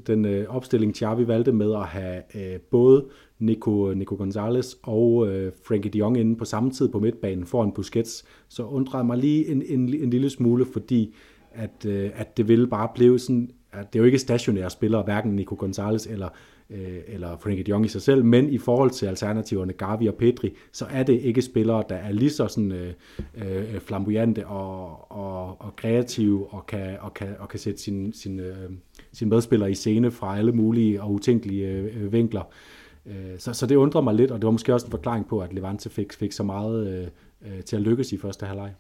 [0.08, 3.06] den, øh, opstilling, Xavi valgte med at have øh, både
[3.40, 7.72] Nico, Nico Gonzalez og øh, Frankie de Jong inde på samme tid på midtbanen foran
[7.72, 11.16] Busquets, så undrede mig lige en, en, en lille smule, fordi
[11.52, 15.04] at, øh, at det ville bare blive sådan, at det er jo ikke stationære spillere,
[15.04, 16.30] hverken Nico Gonzalez eller
[16.74, 20.16] øh, eller Frankie de Jong i sig selv, men i forhold til alternativerne Gavi og
[20.16, 22.94] Pedri, så er det ikke spillere, der er lige så sådan, øh,
[23.36, 28.40] øh, flamboyante og, og, og kreative og kan, og kan, og kan sætte sin, sin,
[28.40, 28.70] øh,
[29.14, 32.44] sin medspiller i scene fra alle mulige og utænkelige øh, vinkler.
[33.06, 35.40] Øh, så, så det undrer mig lidt, og det var måske også en forklaring på,
[35.40, 37.08] at Levante fik, fik så meget øh,
[37.54, 38.74] øh til at lykkes i første halvleg.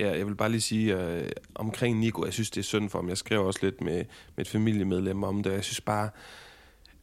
[0.00, 2.98] Ja, jeg vil bare lige sige øh, omkring Nico, jeg synes, det er synd for
[2.98, 3.08] ham.
[3.08, 4.04] Jeg skrev også lidt med,
[4.36, 6.10] med et familiemedlem om det, jeg synes bare,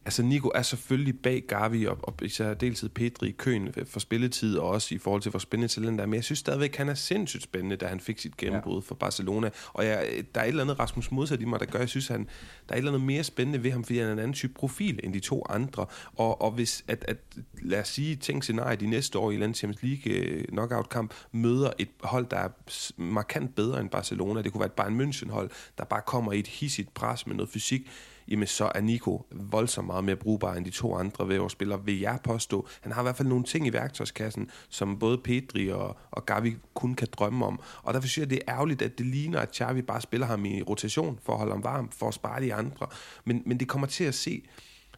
[0.05, 4.57] altså Nico er selvfølgelig bag Gavi og, og især deltid Pedri i køen for spilletid
[4.57, 6.05] og også i forhold til hvor spændende talent er.
[6.05, 8.87] Men jeg synes stadigvæk, han er sindssygt spændende, da han fik sit gennembrud ja.
[8.87, 9.49] for Barcelona.
[9.73, 12.07] Og jeg, der er et eller andet Rasmus modsat i mig, der gør, jeg synes,
[12.07, 12.27] han,
[12.69, 14.53] der er et eller andet mere spændende ved ham, fordi han er en anden type
[14.53, 15.85] profil end de to andre.
[16.15, 17.17] Og, og hvis, at, at,
[17.61, 21.71] lad os sige, tænk scenariet de næste år i Land Champions League øh, knockout-kamp møder
[21.79, 22.49] et hold, der er
[22.97, 24.41] markant bedre end Barcelona.
[24.41, 27.49] Det kunne være et Bayern München-hold, der bare kommer i et hissigt pres med noget
[27.49, 27.89] fysik
[28.27, 32.19] jamen så er Nico voldsomt meget mere brugbar end de to andre væverspillere, vil jeg
[32.23, 32.67] påstå.
[32.81, 36.55] Han har i hvert fald nogle ting i værktøjskassen, som både Pedri og, og Gavi
[36.73, 37.59] kun kan drømme om.
[37.83, 40.45] Og derfor synes jeg, det er ærgerligt, at det ligner, at Xavi bare spiller ham
[40.45, 42.87] i rotation for at holde ham varm, for at spare de andre.
[43.25, 44.43] Men, men det kommer til at se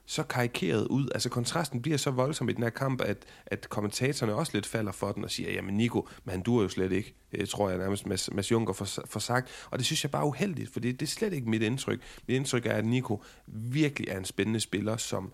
[0.05, 1.09] så karikeret ud.
[1.13, 4.91] Altså kontrasten bliver så voldsom i den her kamp, at, at kommentatorerne også lidt falder
[4.91, 7.15] for den og siger, jamen Nico, men han duer jo slet ikke.
[7.33, 9.49] Øh, tror jeg nærmest Mads, Mads Juncker for, for sagt.
[9.71, 11.99] Og det synes jeg bare er uheldigt, for det, det er slet ikke mit indtryk.
[12.27, 15.33] Mit indtryk er, at Nico virkelig er en spændende spiller, som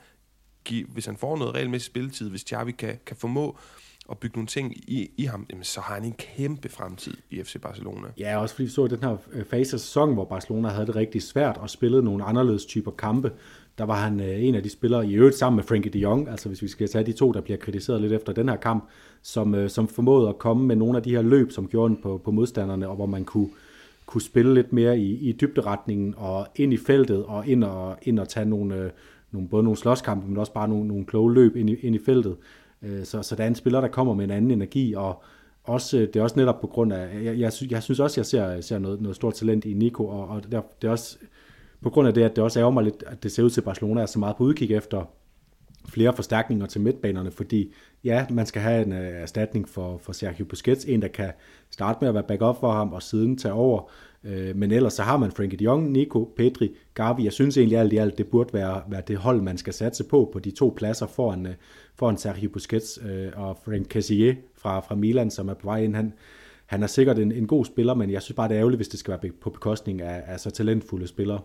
[0.87, 3.57] hvis han får noget regelmæssig spilletid, hvis Xavi kan, kan formå
[4.11, 7.43] at bygge nogle ting i, i ham, jamen, så har han en kæmpe fremtid i
[7.43, 8.07] FC Barcelona.
[8.17, 10.95] Ja, også fordi vi så den her øh, fase af sæsonen, hvor Barcelona havde det
[10.95, 13.31] rigtig svært og spillede nogle anderledes typer kampe
[13.77, 16.29] der var han øh, en af de spillere, i øvrigt sammen med Frankie de Jong,
[16.29, 18.89] altså hvis vi skal tage de to, der bliver kritiseret lidt efter den her kamp,
[19.21, 22.21] som, øh, som formåede at komme med nogle af de her løb, som gjorde på,
[22.23, 23.49] på modstanderne, og hvor man kunne,
[24.05, 28.19] kunne spille lidt mere i, i dybderetningen og ind i feltet og ind og, ind
[28.19, 28.89] og tage nogle, øh,
[29.31, 31.99] nogle, både nogle slåskampe, men også bare nogle, nogle kloge løb ind i, ind i
[32.05, 32.35] feltet.
[32.83, 35.23] Øh, så, så der er en spiller, der kommer med en anden energi, og
[35.63, 38.25] også, øh, det er også netop på grund af, jeg, jeg, jeg synes også, jeg
[38.25, 41.17] ser, ser noget, noget stort talent i Nico, og, og der, det er også
[41.81, 43.61] på grund af det, at det også ærger mig lidt, at det ser ud til,
[43.61, 45.05] at Barcelona er så meget på udkig efter
[45.89, 47.73] flere forstærkninger til midtbanerne, fordi
[48.03, 51.31] ja, man skal have en uh, erstatning for, for Sergio Busquets, en der kan
[51.71, 53.91] starte med at være backup for ham og siden tage over,
[54.23, 57.77] uh, men ellers så har man Frenkie de Jong, Nico, Pedri, Gavi, jeg synes egentlig
[57.77, 60.51] alt i alt, det burde være, være det hold, man skal satse på, på de
[60.51, 61.51] to pladser foran, uh,
[61.95, 65.95] foran Sergio Busquets uh, og Frank Cassier fra, fra Milan, som er på vej ind,
[65.95, 66.13] han,
[66.65, 68.87] han er sikkert en, en god spiller, men jeg synes bare, det er ærgerligt, hvis
[68.87, 71.39] det skal være på bekostning af, af så talentfulde spillere.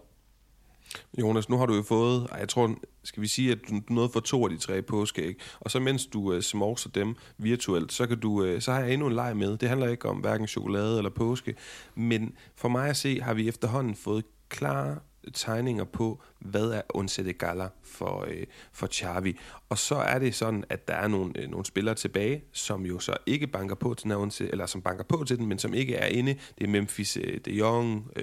[1.18, 2.74] Jonas, nu har du jo fået, jeg tror,
[3.05, 6.07] skal vi sige, at du nåede for to af de tre påskeæg, og så mens
[6.07, 9.37] du uh, smorser dem virtuelt, så, kan du, uh, så har jeg endnu en leg
[9.37, 9.57] med.
[9.57, 11.55] Det handler ikke om hverken chokolade eller påske,
[11.95, 14.99] men for mig at se, har vi efterhånden fået klare
[15.34, 19.39] tegninger på, hvad er Onsette Gala for, uh, for Xavi.
[19.68, 22.99] Og så er det sådan, at der er nogle, uh, nogle spillere tilbage, som jo
[22.99, 25.74] så ikke banker på til den her eller som banker på til den, men som
[25.74, 26.37] ikke er inde.
[26.59, 28.22] Det er Memphis uh, de Jong, uh,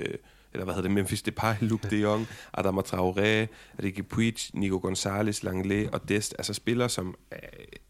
[0.53, 3.47] eller hvad hedder det, Memphis Depay, Luke de Jong, Adama Traoré,
[3.83, 7.15] Ricky Puig, Nico Gonzalez, Langley og Dest, altså spillere, som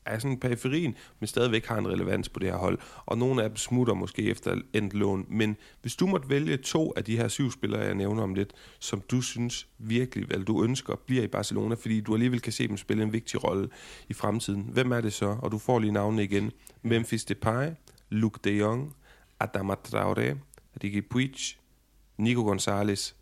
[0.06, 2.80] er sådan periferien, men stadigvæk har en relevans på det her hold.
[3.06, 5.26] Og nogle af dem smutter måske efter endt lån.
[5.30, 8.54] Men hvis du måtte vælge to af de her syv spillere, jeg nævner om lidt,
[8.80, 12.68] som du synes virkelig, eller du ønsker, bliver i Barcelona, fordi du alligevel kan se
[12.68, 13.70] dem spille en vigtig rolle
[14.10, 14.70] i fremtiden.
[14.72, 15.38] Hvem er det så?
[15.42, 16.52] Og du får lige navnene igen.
[16.82, 17.70] Memphis Depay,
[18.10, 18.96] Luke de Jong,
[19.40, 20.36] Adama Traoré,
[20.84, 21.36] Ricky Puig,
[22.18, 23.14] Nico Gonzalez,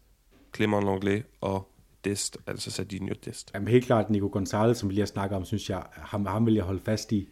[0.56, 1.68] Clement Langlais og
[2.06, 3.52] Dest, altså Sardinio Dest.
[3.54, 6.46] Jamen helt klart Nico Gonzalez, som vi lige har snakket om, synes jeg, ham, ham
[6.46, 7.30] vil jeg holde fast i.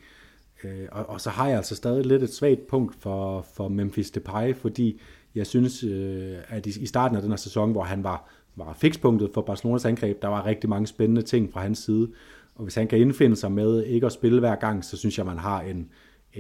[0.63, 4.11] Øh, og, og så har jeg altså stadig lidt et svagt punkt for, for Memphis
[4.11, 5.01] Depay, fordi
[5.35, 8.73] jeg synes, øh, at i, i starten af den her sæson, hvor han var, var
[8.73, 12.11] fikspunktet for Barcelonas angreb, der var rigtig mange spændende ting fra hans side.
[12.55, 15.25] Og hvis han kan indfinde sig med ikke at spille hver gang, så synes jeg,
[15.25, 15.89] man har en,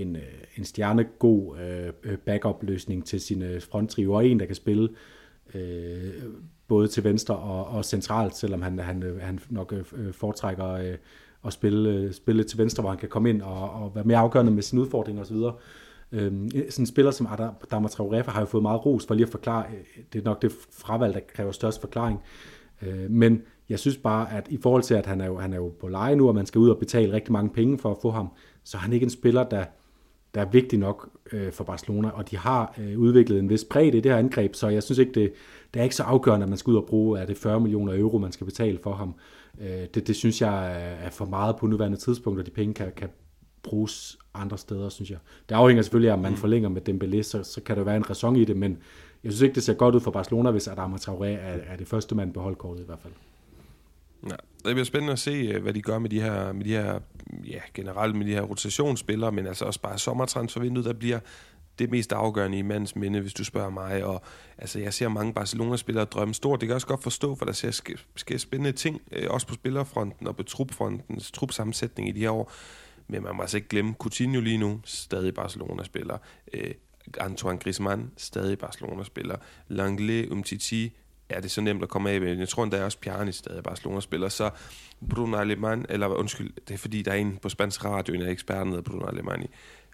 [0.01, 0.21] en, øh,
[0.57, 1.57] en stjernegod
[2.03, 4.89] øh, backup-løsning til sine fronttrio, og en, der kan spille
[5.53, 6.13] øh,
[6.67, 10.71] både til venstre og, og centralt, selvom han, han, øh, han nok øh, øh, foretrækker
[10.71, 10.97] øh,
[11.45, 14.17] at spille, øh, spille til venstre, hvor han kan komme ind og, og være mere
[14.17, 15.37] afgørende med sin udfordring osv.
[16.11, 19.31] Øhm, sådan en spiller som Adama Traoré har jo fået meget ros for lige at
[19.31, 19.65] forklare,
[20.13, 22.19] det er nok det fravalg, der kræver størst forklaring,
[22.81, 25.57] øh, men jeg synes bare, at i forhold til, at han er jo, han er
[25.57, 27.97] jo på leje nu, og man skal ud og betale rigtig mange penge for at
[28.01, 28.27] få ham,
[28.63, 29.65] så er han ikke en spiller, der,
[30.39, 33.97] der er vigtig nok øh, for Barcelona, og de har øh, udviklet en vis bredde
[33.97, 35.33] i det her angreb, så jeg synes ikke, det,
[35.73, 37.99] det er ikke så afgørende, at man skal ud og bruge, er det 40 millioner
[37.99, 39.15] euro, man skal betale for ham.
[39.61, 42.91] Øh, det, det synes jeg er for meget på nuværende tidspunkt, og de penge kan,
[42.95, 43.09] kan
[43.63, 45.17] bruges andre steder, synes jeg.
[45.49, 46.37] Det afhænger selvfølgelig af, om man mm.
[46.37, 48.77] forlænger med Dembélé, så, så kan der være en ræson i det, men
[49.23, 51.87] jeg synes ikke, det ser godt ud for Barcelona, hvis Adama Traoré er, er det
[51.87, 53.13] første mand på holdkortet i hvert fald.
[54.29, 54.35] Ja,
[54.65, 56.99] det bliver spændende at se, øh, hvad de gør med de her, med de her
[57.45, 61.19] ja, generelt med de her rotationsspillere, men altså også bare sommertransfervinduet, der bliver
[61.79, 64.03] det mest afgørende i mandens minde, hvis du spørger mig.
[64.03, 64.21] Og
[64.57, 66.61] altså, jeg ser mange Barcelona-spillere drømme stort.
[66.61, 67.71] Det kan jeg også godt forstå, for der ser
[68.15, 72.51] sker, spændende ting, øh, også på spillerfronten og på trupfrontens trupsammensætning i de her år.
[73.07, 76.17] Men man må altså ikke glemme, Coutinho lige nu, stadig Barcelona-spiller.
[76.53, 76.73] Øh,
[77.19, 79.35] Antoine Griezmann, stadig Barcelona-spiller.
[79.67, 80.97] Langlais, Umtiti,
[81.29, 82.37] er det så nemt at komme af med.
[82.37, 84.29] Jeg tror endda også Pjani stadig Barcelona-spiller.
[84.29, 84.49] Så
[85.09, 88.31] Bruno Alemán, eller undskyld, det er fordi, der er en på spansk radio, en af
[88.31, 89.45] eksperterne hedder Bruno Alemán.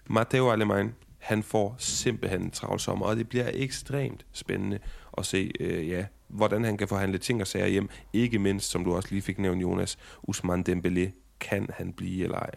[0.06, 4.78] Matteo Alemán, han får simpelthen en travl sommer, og det bliver ekstremt spændende
[5.18, 7.88] at se, øh, ja, hvordan han kan forhandle ting og sager hjem.
[8.12, 11.10] Ikke mindst, som du også lige fik nævnt, Jonas, Usman Dembélé,
[11.40, 12.50] kan han blive eller ej?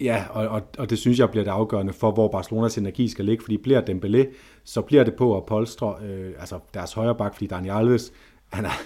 [0.00, 3.24] Ja, og, og, og det synes jeg bliver det afgørende for, hvor Barcelonas energi skal
[3.24, 4.34] ligge, fordi bliver Dembélé,
[4.64, 8.12] så bliver det på at polstre øh, altså deres højre bak, fordi Daniel Alves,
[8.52, 8.80] han er,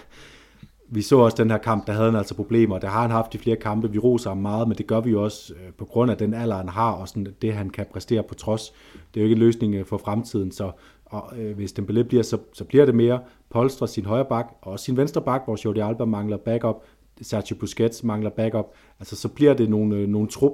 [0.89, 3.35] vi så også den her kamp, der havde han altså problemer, der har han haft
[3.35, 5.85] i flere kampe, vi roser ham meget, men det gør vi jo også øh, på
[5.85, 8.73] grund af den alder, han har, og sådan det, han kan præstere på trods.
[9.15, 10.71] Det er jo ikke en løsning øh, for fremtiden, så
[11.05, 14.73] og, øh, hvis Dembélé bliver, så, så bliver det mere polstre sin højre bak, og
[14.73, 16.85] også sin venstre bak, hvor Jordi Alba mangler backup,
[17.23, 18.67] Sergio Busquets mangler backup,
[19.01, 20.53] altså så bliver det nogle, øh, nogle trup,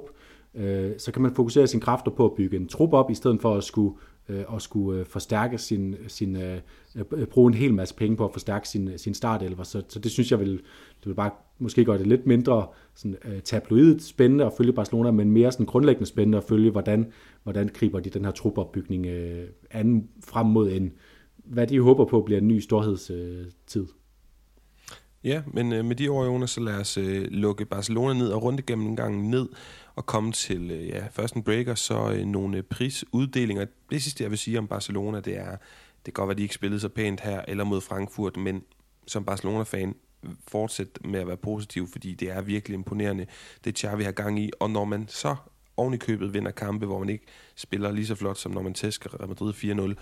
[0.57, 3.41] øh, så kan man fokusere sine kræfter på at bygge en trup op, i stedet
[3.41, 3.97] for at skulle,
[4.29, 6.57] øh, at skulle øh, forstærke sin, sin øh,
[6.95, 9.63] øh, bruge en hel masse penge på at forstærke sin, sin startelver.
[9.63, 10.51] Så, så det synes jeg vil,
[10.99, 15.11] det vil bare måske gøre det lidt mindre sådan, øh, tabloidt spændende at følge Barcelona,
[15.11, 17.11] men mere sådan grundlæggende spændende at følge, hvordan,
[17.43, 20.93] hvordan griber de den her trupopbygning øh, anden frem mod en,
[21.37, 23.81] hvad de håber på bliver en ny storhedstid.
[23.81, 23.87] Øh,
[25.27, 28.43] Ja, men øh, med de ord, Jonas, så lad os øh, lukke Barcelona ned og
[28.43, 29.49] runde gennem en gang ned
[29.95, 33.65] og komme til øh, ja, først en break og så øh, nogle øh, prisuddelinger.
[33.91, 35.51] Det sidste, jeg vil sige om Barcelona, det er,
[36.05, 38.63] det kan godt være, at de ikke spillede så pænt her eller mod Frankfurt, men
[39.07, 39.95] som Barcelona-fan,
[40.47, 43.25] fortsæt med at være positiv, fordi det er virkelig imponerende,
[43.63, 44.51] det Xavi har gang i.
[44.59, 45.35] Og når man så
[45.77, 47.25] oven i købet vinder kampe, hvor man ikke
[47.55, 50.01] spiller lige så flot, som når man tæsker Real Madrid 4-0,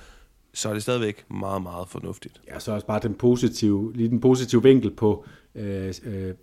[0.56, 2.42] så er det stadigvæk meget, meget fornuftigt.
[2.48, 5.26] Ja, så også bare den positive, lige den positive vinkel på,
[5.56, 6.34] øh, øh,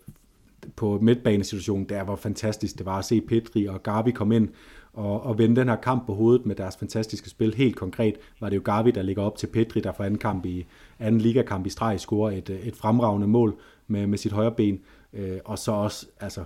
[0.77, 2.79] på midtbanesituationen, der var fantastisk.
[2.79, 4.49] Det var at se Petri og Gavi komme ind
[4.93, 7.55] og, og vende den her kamp på hovedet med deres fantastiske spil.
[7.55, 10.47] Helt konkret var det jo Gavi, der ligger op til Petri, der for anden, kamp
[10.47, 10.67] i,
[10.99, 13.55] anden ligakamp i streg scorer et, øh, et fremragende mål
[13.87, 14.81] med, med sit højre ben.
[15.13, 16.45] Øh, og så også, altså,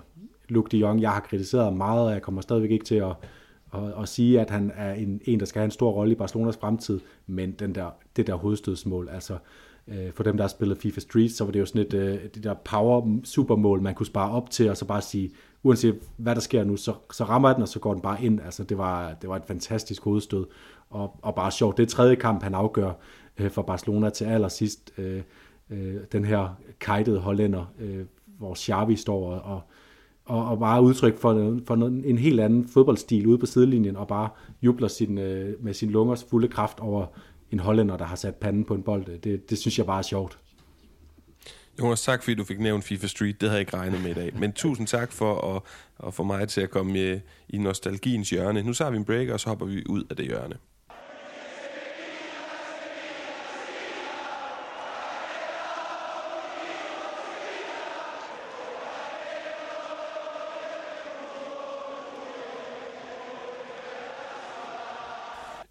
[0.49, 3.12] Luke de Jong, jeg har kritiseret meget, og jeg kommer stadigvæk ikke til at,
[3.77, 6.14] at, at sige, at han er en, en, der skal have en stor rolle i
[6.14, 9.39] Barcelonas fremtid, men den der, det der hovedstødsmål, altså
[9.89, 12.18] øh, for dem, der har spillet FIFA Street, så var det jo sådan et øh,
[12.35, 15.31] det der power supermål, man kunne spare op til, og så bare sige,
[15.62, 18.41] uanset hvad der sker nu, så, så rammer den, og så går den bare ind.
[18.41, 20.47] Altså, det var, det var et fantastisk hovedstød,
[20.91, 21.77] og, og bare sjovt.
[21.77, 22.93] Det er tredje kamp, han afgør
[23.39, 24.93] øh, for Barcelona til allersidst.
[24.99, 25.22] Øh,
[25.70, 26.49] øh, den her
[26.81, 28.05] kajtede hollænder, øh,
[28.39, 29.61] hvor Xavi står og, og
[30.27, 31.74] og, og bare udtryk for, for
[32.05, 34.29] en helt anden fodboldstil ude på sidelinjen, og bare
[34.62, 37.07] jubler sin, øh, med sin lungers fulde kraft over
[37.51, 39.18] en hollænder, der har sat panden på en bold.
[39.18, 40.39] Det, det synes jeg bare er sjovt.
[41.81, 43.41] Jonas, tak fordi du fik nævnt FIFA Street.
[43.41, 44.39] Det havde jeg ikke regnet med i dag.
[44.39, 45.62] Men tusind tak for at,
[46.07, 48.62] at få mig til at komme i nostalgiens hjørne.
[48.62, 50.55] Nu tager vi en break, og så hopper vi ud af det hjørne.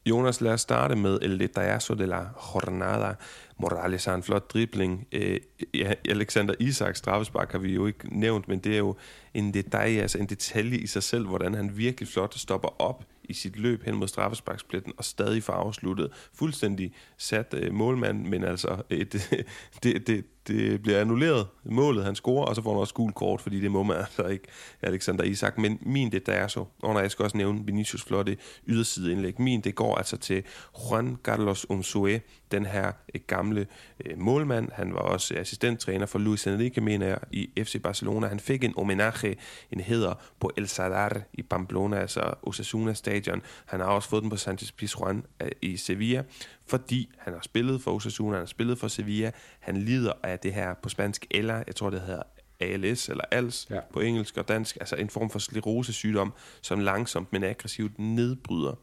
[0.06, 3.14] Jonas, lad os starte med El Detallazo de la Jornada.
[3.58, 5.08] Morales har en flot dribling.
[5.12, 5.39] Øh,
[5.74, 8.95] ja, Alexander Isaks straffespark har vi jo ikke nævnt, men det er jo
[9.34, 13.34] en detalje, altså en detalje i sig selv, hvordan han virkelig flot stopper op i
[13.34, 16.10] sit løb hen mod straffesparkspletten og stadig får afsluttet.
[16.34, 19.46] Fuldstændig sat øh, målmand, men altså øh, det,
[19.84, 23.42] det, det, det bliver annulleret, målet han scorer, og så får han også gul kort,
[23.42, 24.48] fordi det må man altså ikke,
[24.82, 25.58] Alexander Isak.
[25.58, 29.40] Men min det der er så, og når jeg skal også nævne Vinicius flotte ydersideindlæg,
[29.40, 30.44] min det går altså til
[30.90, 32.22] Juan Carlos Unsue,
[32.52, 33.68] den her øh, gamle
[34.06, 34.70] øh, målmand.
[34.74, 38.28] Han var også assistenttræner for Luis Enrique, mener jeg, i FC Barcelona.
[38.28, 39.38] Han fik en homenage,
[39.72, 43.41] en heder på El Sadar i Pamplona, altså Osasuna Stadion.
[43.66, 46.24] Han har også fået den på Sanchez Pizjuan øh, i Sevilla
[46.68, 50.53] fordi han har spillet for Osasuna, han har spillet for Sevilla, han lider af det
[50.53, 52.24] her på spansk, eller jeg tror det hedder
[52.59, 53.80] ALS, eller ALS ja.
[53.93, 58.76] på engelsk og dansk, altså en form for sklerosesygdom, som langsomt, men aggressivt nedbryder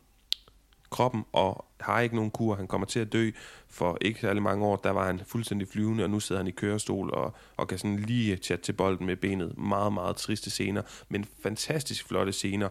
[0.90, 2.54] kroppen og har ikke nogen kur.
[2.54, 3.30] Han kommer til at dø
[3.68, 4.76] for ikke særlig mange år.
[4.76, 7.96] Der var han fuldstændig flyvende, og nu sidder han i kørestol og, og kan sådan
[7.96, 9.58] lige chatte til bolden med benet.
[9.58, 12.68] Meget, meget triste scener, men fantastisk flotte scener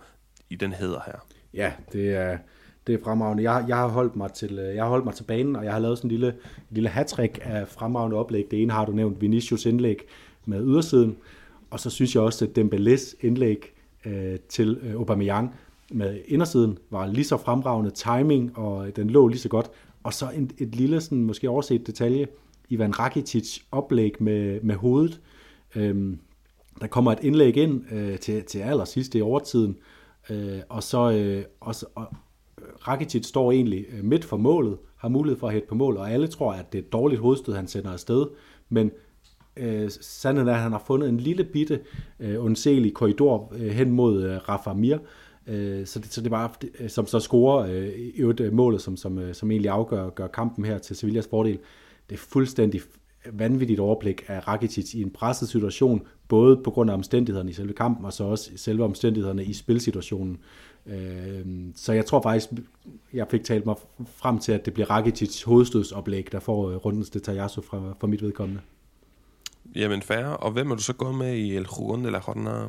[0.50, 1.41] i den hedder her.
[1.54, 2.38] Ja, det er
[2.88, 3.52] det er fremragende.
[3.52, 5.74] Jeg, jeg, har holdt mig til, øh, jeg har holdt mig til banen, og jeg
[5.74, 6.34] har lavet sådan en lille, en
[6.76, 8.48] lille hat af fremragende oplæg.
[8.52, 9.98] Det ene har du nævnt, Vinicius indlæg
[10.46, 11.18] med ydersiden,
[11.70, 13.74] og så synes jeg også, at Dembélés indlæg
[14.06, 15.56] øh, til øh, Aubameyang
[15.92, 19.72] med indersiden var lige så fremragende timing, og den lå lige så godt.
[20.04, 22.28] Og så en, et lille, sådan, måske overset detalje,
[22.70, 25.22] Ivan Rakitic oplæg med, med hovedet.
[25.76, 26.20] Øhm,
[26.82, 29.78] der kommer et indlæg ind øh, til, til allersidst i overtiden,
[30.32, 32.08] øh, og så, øh, og, og,
[32.62, 35.98] øh, Rakitic står egentlig øh, midt for målet, har mulighed for at hætte på mål,
[35.98, 38.26] og alle tror, at det er et dårligt hovedstød, han sender afsted,
[38.70, 38.92] men
[39.58, 41.80] øh, sandheden er, at han har fundet en lille bitte
[42.20, 44.98] øh, undselig korridor øh, hen mod øh, Rafa Mir,
[45.48, 48.98] øh, så, det, så det er bare, øh, som så scorer øh, øvrigt målet, som,
[48.98, 51.60] som, øh, som egentlig afgør gør kampen her til Sevillas fordel.
[52.10, 52.82] Det er fuldstændig
[53.32, 57.74] vanvittigt overblik af Rakitic i en presset situation, både på grund af omstændighederne i selve
[57.74, 60.38] kampen, og så også selve omstændighederne i spilsituationen.
[60.88, 61.46] Øh,
[61.76, 62.50] så jeg tror faktisk,
[63.14, 67.10] jeg fik talt mig frem til, at det bliver Rakitics hovedstødsoplæg, der får øh, rundens
[67.10, 68.62] detajasso fra, fra mit vedkommende.
[69.76, 70.38] Jamen færre.
[70.38, 71.64] Og hvem er du så gået med i El
[72.04, 72.68] de la Jornada?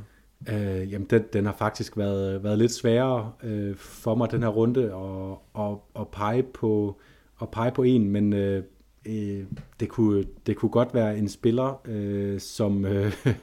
[0.49, 4.49] Øh, jamen, den, den har faktisk været, været lidt sværere øh, for mig, den her
[4.49, 7.01] runde, at, at, at, pege, på,
[7.43, 8.65] at pege på en, men øh,
[9.07, 9.45] øh,
[9.81, 12.85] det, kunne, det kunne godt være en spiller, øh, som...
[12.85, 13.13] Øh,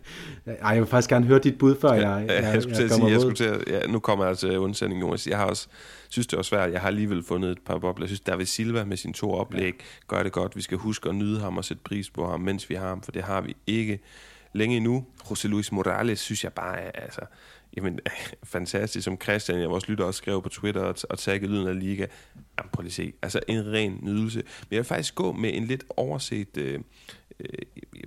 [0.45, 2.84] ej, jeg vil faktisk gerne høre dit bud, før jeg, jeg, jeg, jeg, skulle jeg,
[2.84, 5.28] jeg, sige, jeg skulle til ja, Nu kommer jeg til undsending, Jonas.
[5.28, 5.68] Jeg har også
[6.10, 6.72] synes, det var svært.
[6.72, 8.05] Jeg har alligevel fundet et par bobler.
[8.05, 10.16] Jeg synes, David Silva med sine to oplæg ja.
[10.16, 10.55] gør det godt.
[10.55, 13.01] Vi skal huske at nyde ham og sætte pris på ham, mens vi har ham,
[13.01, 13.99] for det har vi ikke
[14.53, 15.05] længe endnu.
[15.24, 17.22] José Luis Morales synes jeg bare er, altså,
[17.78, 17.99] jamen,
[18.43, 21.80] fantastisk, som Christian, jeg vores lytter også skrev på Twitter og, og tagget lyden af
[21.80, 22.05] Liga.
[22.36, 23.13] Jamen, prøv lige se.
[23.22, 24.38] Altså, en ren nydelse.
[24.38, 26.80] Men jeg vil faktisk gå med en lidt overset øh,
[27.39, 27.47] øh,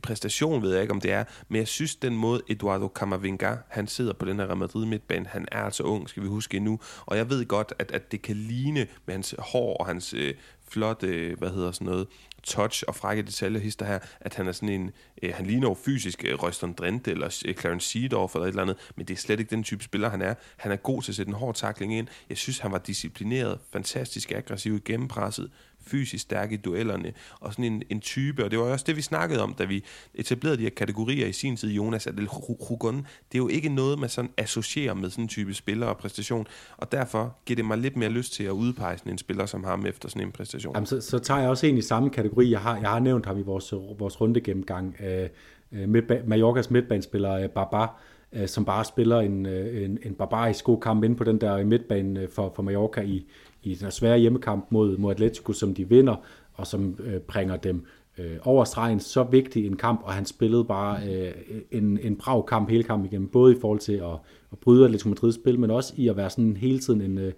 [0.03, 3.87] præstation, ved jeg ikke, om det er, men jeg synes, den måde Eduardo Camavinga, han
[3.87, 6.81] sidder på den her Real Madrid midtbane, han er altså ung, skal vi huske endnu,
[7.07, 10.35] og jeg ved godt, at, at det kan ligne med hans hår og hans øh,
[10.69, 12.07] flotte, øh, hvad hedder sådan noget,
[12.43, 14.91] touch og frække detaljer hister her, at han er sådan en,
[15.23, 18.63] øh, han ligner jo fysisk øh, Røston Drenthe eller øh, Clarence Seedorf eller et eller
[18.63, 20.35] andet, men det er slet ikke den type spiller, han er.
[20.57, 22.07] Han er god til at sætte en hård takling ind.
[22.29, 25.51] Jeg synes, han var disciplineret, fantastisk aggressiv, gennempresset,
[25.87, 29.03] fysisk stærk i duellerne, og sådan en, en type, og det var også det, vi
[29.03, 32.29] snakkede om, da vi etablerede de her kategorier i sin tid, Jonas, Adel
[32.69, 35.97] Hugon, det er jo ikke noget, man sådan associerer med sådan en type spiller og
[35.97, 39.47] præstation, og derfor giver det mig lidt mere lyst til at udpege sådan en spiller
[39.47, 40.75] som ham efter sådan en præstation.
[40.75, 42.51] Jamen, så, så tager jeg også en i samme kategori.
[42.51, 44.97] Jeg har, jeg har nævnt ham i vores, vores runde gennemgang.
[45.01, 45.29] Øh,
[45.73, 47.87] øh, midtba- Mallorcas midtbanespiller øh, Baba,
[48.33, 51.65] øh, som bare spiller en, øh, en, en barbarisk god kamp ind på den der
[51.65, 53.27] midtbane øh, for, for Mallorca i,
[53.63, 56.17] i den svære hjemmekamp mod, mod Atletico, som de vinder,
[56.55, 57.87] og som øh, bringer dem
[58.19, 59.01] øh, over stregen.
[59.01, 61.33] Så vigtig en kamp, og han spillede bare øh,
[61.71, 64.13] en, en brav kamp hele kampen igennem, både i forhold til at,
[64.53, 67.33] at bryde Atletico Madrid spil, men også i at være sådan hele tiden en øh,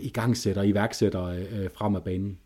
[0.00, 2.38] igangsætter, iværksætter øh, frem af banen.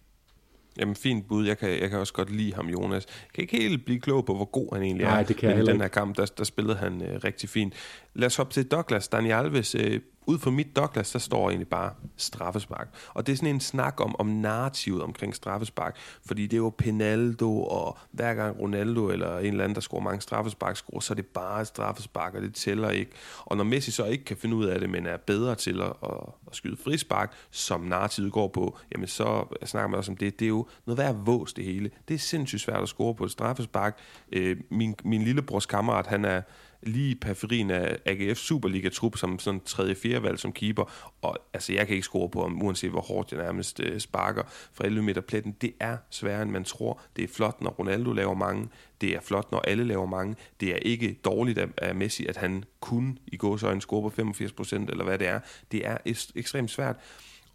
[0.79, 1.47] Jamen, fint bud.
[1.47, 3.07] Jeg kan, jeg kan også godt lide ham, Jonas.
[3.07, 5.25] Jeg kan ikke helt blive klog på, hvor god han egentlig Nej, er.
[5.25, 7.75] det kan Men i den her kamp, der, der spillede han øh, rigtig fint.
[8.14, 9.09] Lad os hoppe til Douglas.
[9.09, 12.89] Daniel Alves øh, ud fra mit Douglas, så står egentlig bare straffespark.
[13.14, 15.97] Og det er sådan en snak om, om narrativet omkring straffespark,
[16.27, 20.03] fordi det er jo Penaldo, og hver gang Ronaldo eller en eller anden, der scorer
[20.03, 23.11] mange straffespark, scorer, så er det bare et straffespark, og det tæller ikke.
[23.45, 25.93] Og når Messi så ikke kan finde ud af det, men er bedre til at,
[26.03, 26.11] at,
[26.51, 30.39] at skyde frispark, som narrativet går på, jamen så snakker man også om det.
[30.39, 31.91] Det er jo noget værd vås det hele.
[32.09, 33.99] Det er sindssygt svært at score på et straffespark.
[34.33, 36.43] Øh, min, min lillebrors kammerat, han er
[36.89, 41.72] lige i periferien af AGF Superliga-trup som sådan tredje fjerde valg som keeper, og altså
[41.72, 45.03] jeg kan ikke score på ham, uanset hvor hårdt jeg nærmest øh, sparker fra 11
[45.03, 45.57] meter pletten.
[45.61, 47.01] Det er sværere, end man tror.
[47.16, 48.68] Det er flot, når Ronaldo laver mange.
[49.01, 50.37] Det er flot, når alle laver mange.
[50.61, 54.53] Det er ikke dårligt af, af Messi, at han kun i gåsøjne score på 85
[54.53, 55.41] procent, eller hvad det er.
[55.72, 55.97] Det er
[56.34, 56.97] ekstremt svært.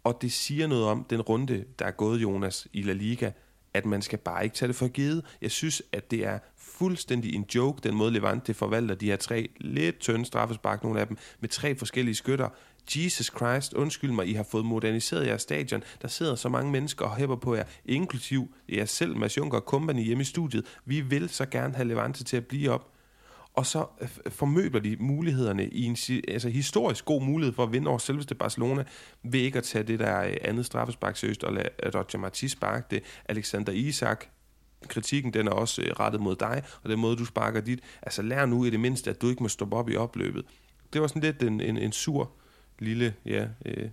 [0.04, 3.30] Og det siger noget om den runde, der er gået, Jonas, i La Liga,
[3.74, 5.24] at man skal bare ikke tage det for givet.
[5.42, 6.38] Jeg synes, at det er
[6.78, 11.06] fuldstændig en joke, den måde Levante forvalter de her tre lidt tynde straffespark, nogle af
[11.06, 12.48] dem, med tre forskellige skytter.
[12.96, 15.82] Jesus Christ, undskyld mig, I har fået moderniseret jeres stadion.
[16.02, 19.64] Der sidder så mange mennesker og hæpper på jer, inklusiv jer selv, Mads Juncker og
[19.64, 20.66] company hjemme i studiet.
[20.84, 22.88] Vi vil så gerne have Levante til at blive op
[23.54, 25.96] og så øh, formøbler de mulighederne i en
[26.28, 28.84] altså historisk god mulighed for at vinde over selveste Barcelona,
[29.22, 32.86] ved ikke at tage det der øh, andet straffespark seriøst og lade Roger Martí sparke
[32.90, 33.02] det.
[33.28, 34.26] Alexander Isak,
[34.88, 37.80] kritikken den er også øh, rettet mod dig, og den måde du sparker dit.
[38.02, 40.44] Altså lær nu i det mindste, at du ikke må stoppe op i opløbet.
[40.92, 42.30] Det var sådan lidt en, en, en sur
[42.78, 43.88] lille, ja, øh,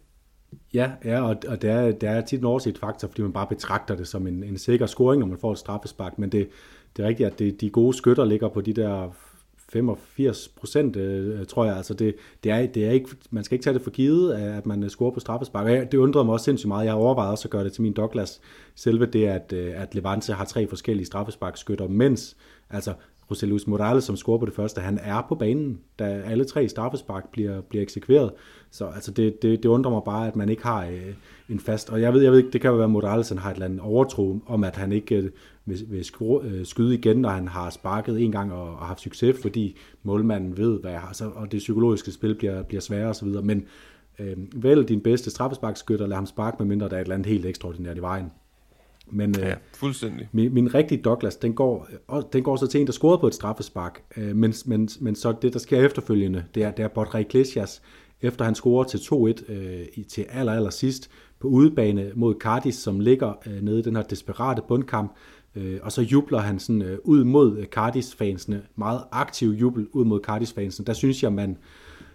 [0.73, 3.47] Ja, ja og, og det, er, det er tit en overset faktor, fordi man bare
[3.47, 6.49] betragter det som en, en sikker scoring, når man får et straffespark, men det,
[6.97, 9.15] det er rigtigt, at det, de gode skytter ligger på de der
[9.73, 11.77] 85 procent, øh, tror jeg.
[11.77, 14.65] Altså det, det, er, det er ikke, man skal ikke tage det for givet, at
[14.65, 15.91] man øh, scorer på straffespark.
[15.91, 16.85] Det undrer mig også sindssygt meget.
[16.85, 18.41] Jeg har overvejet også at gøre det til min Douglas.
[18.75, 22.37] Selve det, at, øh, at Levante har tre forskellige straffesparkskytter, mens
[22.69, 22.93] altså
[23.31, 26.69] José Luis Morales, som scorer på det første, han er på banen, da alle tre
[26.69, 28.31] straffespark bliver, bliver eksekveret.
[28.71, 31.13] Så altså det, det, det undrer mig bare, at man ikke har øh,
[31.49, 31.89] en fast...
[31.89, 33.65] Og jeg ved, jeg ved ikke, det kan jo være, at Morales har et eller
[33.65, 35.29] andet overtro om, at han ikke øh,
[35.65, 39.01] vil, vil score, øh, skyde igen, når han har sparket en gang og, og haft
[39.01, 43.09] succes, fordi målmanden ved, hvad jeg har, så, og det psykologiske spil bliver, bliver sværere
[43.09, 43.27] osv.
[43.27, 43.65] Men
[44.19, 47.45] Øh, vælg din bedste straffesparkskytter, lad ham sparke, medmindre der er et eller andet helt
[47.45, 48.31] ekstraordinært i vejen.
[49.11, 50.29] Men ja, fuldstændig.
[50.31, 51.87] Min, min rigtige Douglas, den går,
[52.33, 55.33] den går så til en, der scorede på et straffespark, øh, men, men, men så
[55.41, 57.81] det, der sker efterfølgende, det er, det er Bortre Iglesias,
[58.21, 62.99] efter han scorer til 2-1 øh, til aller, aller sidst på udebane mod Cardis, som
[62.99, 65.15] ligger øh, nede i den her desperate bundkamp,
[65.55, 70.19] øh, og så jubler han sådan øh, ud mod Cardis-fansene, meget aktiv jubel ud mod
[70.27, 70.85] Cardis-fansene.
[70.85, 71.57] Der synes jeg, man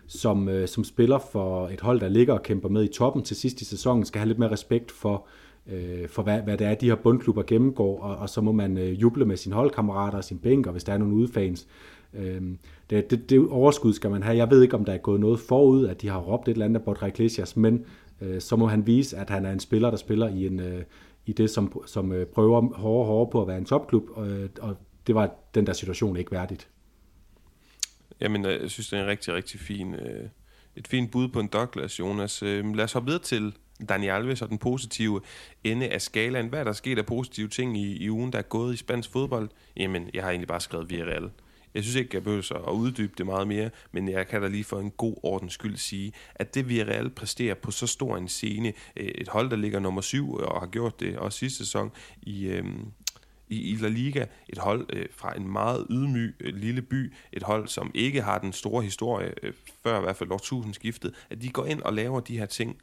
[0.06, 3.36] som, øh, som spiller for et hold, der ligger og kæmper med i toppen til
[3.36, 6.66] sidst i sæsonen, skal have lidt mere respekt for, øh, Øh, for hvad, hvad det
[6.66, 10.18] er, de her bundklubber gennemgår, og, og så må man øh, juble med sine holdkammerater
[10.18, 11.66] og sin bænk, og hvis der er nogle udefans.
[12.14, 12.42] Øh,
[12.90, 14.36] det, det, det overskud skal man have.
[14.36, 16.64] Jeg ved ikke, om der er gået noget forud, at de har råbt et eller
[16.64, 17.84] andet af Bortre Iglesias, men
[18.20, 20.82] øh, så må han vise, at han er en spiller, der spiller i, en, øh,
[21.26, 24.28] i det, som, som øh, prøver hårdere og hårdere på at være en topklub, og,
[24.28, 26.68] øh, og det var den der situation ikke værdigt.
[28.20, 30.28] Jamen, øh, jeg synes, det er en rigtig, rigtig fin, øh,
[30.76, 32.42] et fint bud på en Douglas, Jonas.
[32.42, 33.54] Øh, lad os hoppe videre til
[33.86, 35.20] Dani Alves og den positive
[35.64, 36.48] ende af skalaen.
[36.48, 39.12] Hvad er der sket af positive ting i, i ugen, der er gået i spansk
[39.12, 39.50] fodbold?
[39.76, 41.30] Jamen, jeg har egentlig bare skrevet Villarreal.
[41.74, 44.64] Jeg synes ikke, jeg behøver at uddybe det meget mere, men jeg kan da lige
[44.64, 48.72] for en god ordens skyld sige, at det Villarreal præsterer på så stor en scene,
[48.96, 51.92] øh, et hold, der ligger nummer syv øh, og har gjort det også sidste sæson
[52.22, 52.92] i, øhm,
[53.48, 54.24] i, i La Liga.
[54.48, 57.12] Et hold øh, fra en meget ydmyg øh, lille by.
[57.32, 61.14] Et hold, som ikke har den store historie, øh, før i hvert fald årtusindskiftet.
[61.30, 62.76] At de går ind og laver de her ting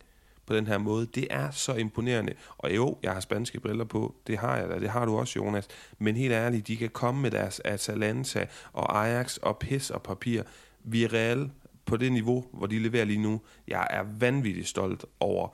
[0.51, 1.05] på den her måde.
[1.05, 2.33] Det er så imponerende.
[2.57, 4.15] Og jo, jeg har spanske briller på.
[4.27, 4.79] Det har jeg da.
[4.79, 5.67] Det har du også, Jonas.
[5.99, 10.43] Men helt ærligt, de kan komme med deres Atalanta og Ajax og pis og papir.
[10.83, 11.51] Vi er reelle
[11.85, 13.41] på det niveau, hvor de leverer lige nu.
[13.67, 15.47] Jeg er vanvittigt stolt over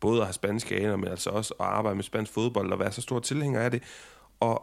[0.00, 2.92] både at have spanske aner, men altså også at arbejde med spansk fodbold og være
[2.92, 3.82] så stor tilhænger af det.
[4.40, 4.62] Og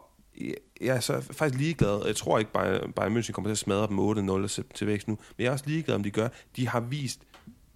[0.80, 2.02] jeg er så faktisk ligeglad.
[2.06, 2.52] Jeg tror ikke,
[2.96, 3.98] Bayern München kommer til at smadre dem
[4.46, 5.18] 8-0 til vækst nu.
[5.36, 6.28] Men jeg er også ligeglad, om de gør.
[6.56, 7.20] De har vist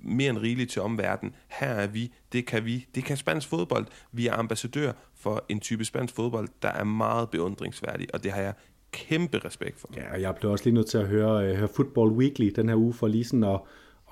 [0.07, 1.35] mere end rigeligt til omverdenen.
[1.49, 2.87] Her er vi, det kan vi.
[2.95, 3.87] Det kan spansk fodbold.
[4.13, 8.43] Vi er ambassadør for en type spansk fodbold, der er meget beundringsværdig, og det har
[8.43, 8.55] jeg
[8.93, 9.89] kæmpe respekt for.
[9.97, 12.69] Ja, og jeg blev også lige nødt til at høre, øh, høre Football Weekly den
[12.69, 13.61] her uge, for lige sådan at,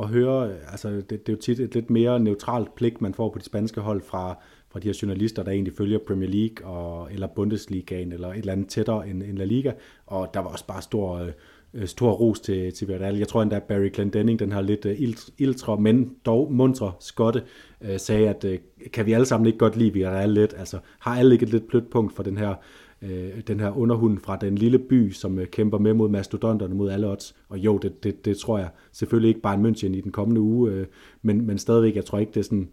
[0.00, 3.14] at høre, øh, altså det, det er jo tit et lidt mere neutralt pligt, man
[3.14, 4.38] får på de spanske hold fra,
[4.68, 8.52] fra de her journalister, der egentlig følger Premier League og, eller Bundesligaen eller et eller
[8.52, 9.72] andet tættere end, end La Liga,
[10.06, 11.16] og der var også bare stor...
[11.18, 11.32] Øh,
[11.74, 13.16] Øh, stor ros til, til Villarreal.
[13.16, 17.42] Jeg tror endda, at Barry Clendenning, den her lidt uh, men dog mundre skotte,
[17.80, 18.50] uh, sagde, at uh,
[18.92, 20.54] kan vi alle sammen ikke godt lide Villarreal lidt?
[20.58, 22.54] Altså, har alle ikke et lidt blødt punkt for den her,
[23.02, 26.90] uh, den her underhund fra den lille by, som uh, kæmper med mod mastodonterne, mod
[26.90, 27.34] alle odds?
[27.48, 30.40] Og jo, det, det, det tror jeg selvfølgelig ikke bare en München i den kommende
[30.40, 30.86] uge, uh,
[31.22, 32.68] men, men stadigvæk, jeg tror ikke, det er sådan,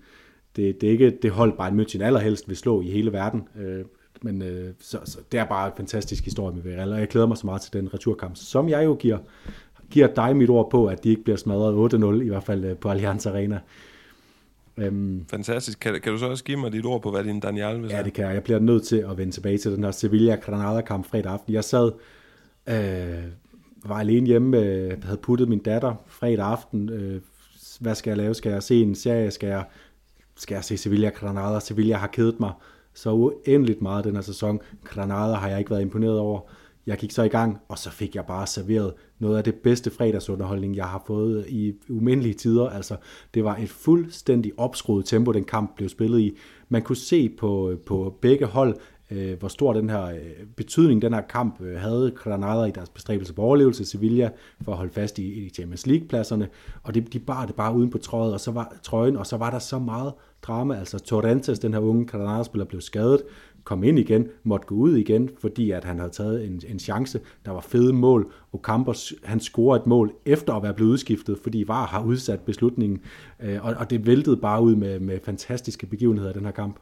[0.56, 3.42] det, det er ikke det hold, Bayern München allerhelst vil slå i hele verden.
[4.22, 7.28] Men øh, så, så det er bare en fantastisk historie med Villarreal, og jeg glæder
[7.28, 9.18] mig så meget til den returkamp, som jeg jo giver,
[9.90, 12.78] giver dig mit ord på, at de ikke bliver smadret 8-0, i hvert fald øh,
[12.78, 13.60] på Allianz Arena.
[14.78, 15.80] Um, Fantastisk.
[15.80, 18.04] Kan, kan du så også give mig dit ord på, hvad din Daniel vil Ja,
[18.04, 18.34] det kan jeg.
[18.34, 21.54] Jeg bliver nødt til at vende tilbage til den her Sevilla-Granada-kamp fredag aften.
[21.54, 21.92] Jeg sad,
[22.70, 23.24] øh,
[23.86, 26.90] var alene hjemme, øh, havde puttet min datter fredag aften.
[26.90, 27.22] Øh,
[27.80, 28.34] hvad skal jeg lave?
[28.34, 29.32] Skal jeg se en serie?
[29.32, 29.64] Skal jeg,
[30.38, 31.60] skal jeg se Sevilla-Granada?
[31.60, 32.52] Sevilla har kedet mig
[32.94, 34.60] så uendeligt meget den her sæson.
[34.84, 36.40] Granada har jeg ikke været imponeret over.
[36.86, 39.92] Jeg gik så i gang, og så fik jeg bare serveret noget af det bedste
[39.92, 42.70] fredagsunderholdning, jeg har fået i umindelige tider.
[42.70, 42.96] Altså,
[43.34, 46.38] det var et fuldstændig opskruet tempo, den kamp blev spillet i.
[46.70, 48.76] Man kunne se på, på begge hold,
[49.12, 52.90] øh, hvor stor den her øh, betydning den her kamp øh, havde Granada i deres
[52.90, 54.30] bestræbelse på overlevelse, Sevilla
[54.62, 56.48] for at holde fast i, i Champions League-pladserne,
[56.84, 59.38] og det, de bar det bare uden på trøjen, og så var, trøjen, og så
[59.38, 63.22] var der så meget drama, altså Torrentes, den her unge Granada-spiller, blev skadet,
[63.64, 67.20] kom ind igen, måtte gå ud igen, fordi at han havde taget en, en chance.
[67.46, 68.32] Der var fede mål.
[68.54, 73.00] Ocampos, han scorer et mål efter at være blevet udskiftet, fordi VAR har udsat beslutningen.
[73.40, 76.80] Øh, og, og det væltede bare ud med, med fantastiske begivenheder den her kamp.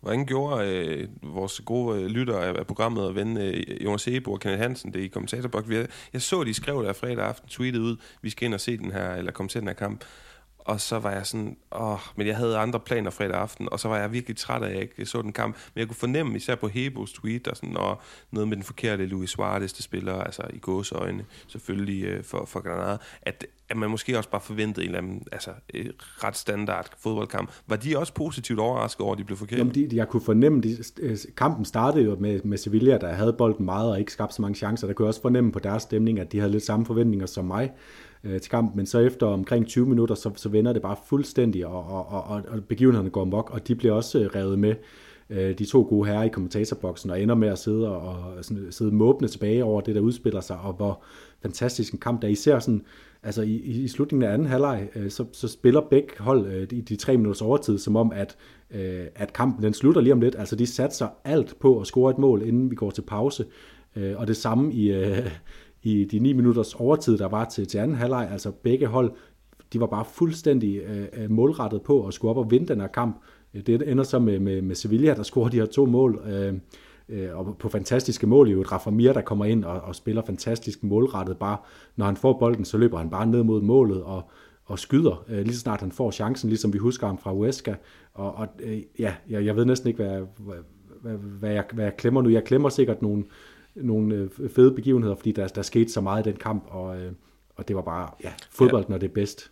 [0.00, 4.40] Hvordan gjorde øh, vores gode lyttere lytter af, programmet og ven øh, Jonas Ebo og
[4.40, 5.68] Kenneth Hansen det i kommentatorbok?
[6.12, 8.92] Jeg så, de skrev der fredag aften, tweetet ud, vi skal ind og se den
[8.92, 10.04] her, eller komme til den her kamp.
[10.64, 13.88] Og så var jeg sådan, åh, men jeg havde andre planer fredag aften, og så
[13.88, 15.56] var jeg virkelig træt af, at jeg ikke så den kamp.
[15.74, 18.00] Men jeg kunne fornemme, især på Hebos tweet, og sådan, og
[18.30, 22.60] noget med den forkerte Luis Suarez, der spiller, altså i gåseøjne, selvfølgelig øh, for, for
[22.60, 26.90] Granada, at, at man måske også bare forventede en eller anden, altså øh, ret standard
[26.98, 27.50] fodboldkamp.
[27.66, 29.58] Var de også positivt overrasket over, at de blev forkert?
[29.58, 33.32] Jamen, de, jeg kunne fornemme, de, øh, kampen startede jo med, med Sevilla, der havde
[33.32, 34.86] bolden meget og ikke skabt så mange chancer.
[34.86, 37.44] Der kunne jeg også fornemme på deres stemning, at de havde lidt samme forventninger som
[37.44, 37.72] mig
[38.24, 41.66] øh, til kampen, men så efter omkring 20 minutter, så, så vender det bare fuldstændig,
[41.66, 44.74] og, og, og, og begivenhederne går mok, og de bliver også øh, revet med.
[45.30, 48.66] øh, de to gode herrer i kommentatorboksen, og ender med at sidde og, og sådan,
[48.70, 51.02] sidde måbne tilbage over det, der udspiller sig, og hvor
[51.42, 52.82] fantastisk en kamp der især sådan,
[53.22, 56.80] altså i, i slutningen af anden halvleg, øh, så, så spiller begge hold øh, i
[56.80, 58.36] de tre minutters overtid, som om at,
[58.70, 60.36] øh, at kampen den slutter lige om lidt.
[60.38, 63.44] Altså de satser alt på at score et mål, inden vi går til pause.
[63.96, 65.30] Øh, og det samme i, øh,
[65.82, 68.28] i de 9 minutters overtid, der var til, til anden halvleg.
[68.32, 69.12] Altså begge hold,
[69.72, 72.88] de var bare fuldstændig øh, øh målrettet på at skulle op og vinde den her
[72.88, 73.20] kamp.
[73.54, 76.22] Øh, det ender så med, med, med Sevilla, der scorer de her to mål.
[76.26, 76.54] Øh,
[77.08, 80.82] øh og på fantastiske mål i Rafa Mir der kommer ind og, og spiller fantastisk
[80.82, 81.36] målrettet.
[81.36, 81.56] Bare
[81.96, 84.22] når han får bolden, så løber han bare ned mod målet og,
[84.64, 87.74] og skyder, øh, lige så snart han får chancen, ligesom vi husker ham fra Huesca.
[88.14, 90.22] Og, og øh, ja, jeg, jeg ved næsten ikke, hvad,
[91.02, 92.28] hvad, hvad, jeg, hvad jeg klemmer nu.
[92.28, 93.24] Jeg klemmer sikkert nogle,
[93.82, 97.12] nogle øh, fede begivenheder, fordi der, der skete så meget i den kamp, og, øh,
[97.56, 98.90] og det var bare ja, fodbold, ja.
[98.90, 99.50] når det er bedst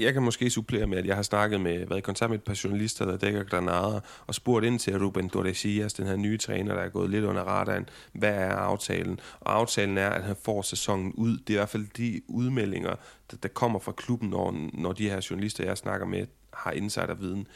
[0.00, 2.44] jeg kan måske supplere med, at jeg har snakket med, været i kontakt med et
[2.44, 6.74] par journalister, der dækker Granada, og spurgt ind til Ruben Tordesillas, den her nye træner,
[6.74, 9.20] der er gået lidt under radaren, hvad er aftalen?
[9.40, 11.38] Og aftalen er, at han får sæsonen ud.
[11.38, 12.94] Det er i hvert fald de udmeldinger,
[13.30, 17.46] der, der kommer fra klubben, når, når de her journalister, jeg snakker med, har insiderviden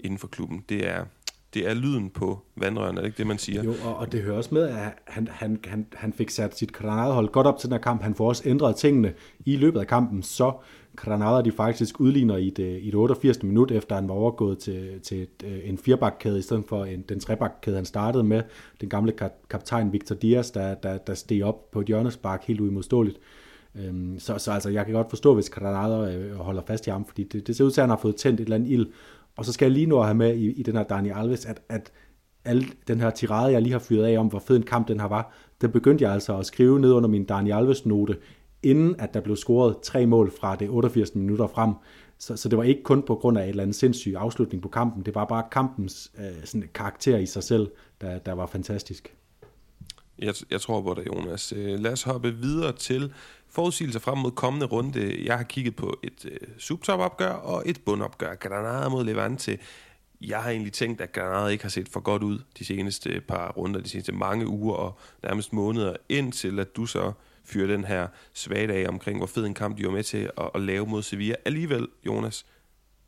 [0.00, 0.64] inden for klubben.
[0.68, 1.04] Det er,
[1.54, 3.64] det er lyden på vandrørene, er det ikke det, man siger?
[3.64, 6.72] Jo, og, og det hører også med, at han, han, han, han fik sat sit
[6.72, 8.02] Granada-hold godt op til den her kamp.
[8.02, 9.12] Han får også ændret tingene
[9.44, 10.52] i løbet af kampen, så
[10.96, 13.42] Granada de faktisk udligner i det, i det 88.
[13.42, 17.20] minut, efter han var overgået til, til et, en firebakkæde i stedet for en, den
[17.20, 18.42] trebakkæde, han startede med.
[18.80, 19.12] Den gamle
[19.50, 23.18] kaptajn Victor Diaz, der, der, der steg op på et hjørnespark helt uimodståeligt.
[23.74, 27.04] Øhm, så, så altså, jeg kan godt forstå, hvis Granada øh, holder fast i ham,
[27.04, 28.86] fordi det, det ser ud til, at han har fået tændt et eller andet ild.
[29.36, 31.60] Og så skal jeg lige nu have med i, i den her Dani Alves, at,
[31.68, 31.92] at
[32.44, 35.00] al den her tirade, jeg lige har fyret af om, hvor fed en kamp den
[35.00, 38.16] her var, den begyndte jeg altså at skrive ned under min Dani Alves-note,
[38.62, 41.74] inden at der blev scoret tre mål fra det 88 minutter frem.
[42.18, 44.68] Så, så det var ikke kun på grund af et eller andet sindssyg afslutning på
[44.68, 47.70] kampen, det var bare kampens øh, sådan karakter i sig selv,
[48.00, 49.14] der, der var fantastisk.
[50.18, 51.52] Jeg, jeg tror på dig, Jonas.
[51.56, 53.12] Øh, lad os hoppe videre til
[53.48, 55.24] forudsigelser frem mod kommende runde.
[55.24, 58.34] Jeg har kigget på et øh, subtop-opgør og et bundopgør.
[58.34, 59.58] Granada mod Levante.
[60.20, 63.20] Jeg har egentlig tænkt, at Granada ikke har set for godt ud de seneste øh,
[63.20, 67.12] par runder, de seneste mange uger og nærmest måneder, indtil at du så
[67.44, 70.50] fyre den her svage dag omkring, hvor fed en kamp de var med til at,
[70.54, 71.34] at lave mod Sevilla.
[71.44, 72.46] Alligevel, Jonas,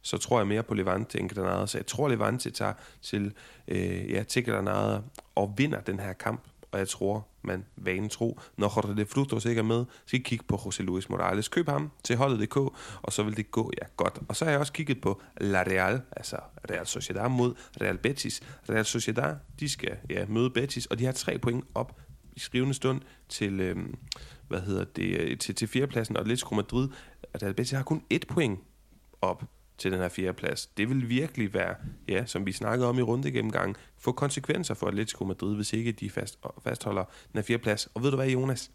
[0.03, 1.67] så tror jeg mere på Levante end Granada.
[1.67, 3.33] Så jeg tror, Levante tager til,
[3.69, 5.01] øh, ja, til Granada
[5.35, 6.41] og vinder den her kamp.
[6.77, 10.19] Og jeg tror, man vanen tro, når Jorge de Frutos ikke er med, så I
[10.19, 11.49] kigge på José Luis Morales.
[11.49, 12.57] Køb ham til holdet.dk,
[13.03, 14.19] og så vil det gå ja godt.
[14.29, 16.37] Og så har jeg også kigget på La Real, altså
[16.71, 18.43] Real Sociedad mod Real Betis.
[18.71, 22.01] Real Sociedad, de skal ja, møde Betis, og de har tre point op
[22.33, 23.95] i skrivende stund til, øhm,
[24.49, 26.89] hvad hedder det, øh, til, til fjerdepladsen, og Atletico Madrid,
[27.43, 28.61] Real Betis har kun et point
[29.23, 29.45] op
[29.79, 30.67] til den her fjerdeplads.
[30.67, 31.75] Det vil virkelig være,
[32.09, 35.93] ja, som vi snakkede om i runde gennemgang, få konsekvenser for Atletico Madrid, hvis ikke
[35.93, 37.89] de fast, fastholder den her fjerdeplads.
[37.95, 38.71] Og ved du hvad, Jonas?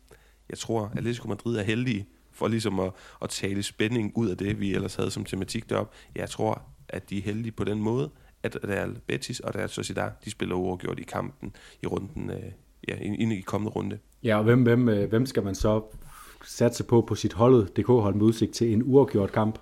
[0.50, 2.92] Jeg tror, at Atletico Madrid er heldige for ligesom at,
[3.22, 5.94] at tale spænding ud af det, vi ellers havde som tematik derop.
[6.16, 8.10] Jeg tror, at de er heldige på den måde,
[8.44, 12.52] at Real Betis og Real Sociedad, de spiller uafgjort i kampen i runden øh,
[12.88, 14.00] ja, inden i kommende runde.
[14.24, 15.82] Ja, og hvem, hvem, øh, hvem skal man så
[16.46, 19.60] satse på på sit holdet, DK-hold med udsigt til en uafgjort kamp?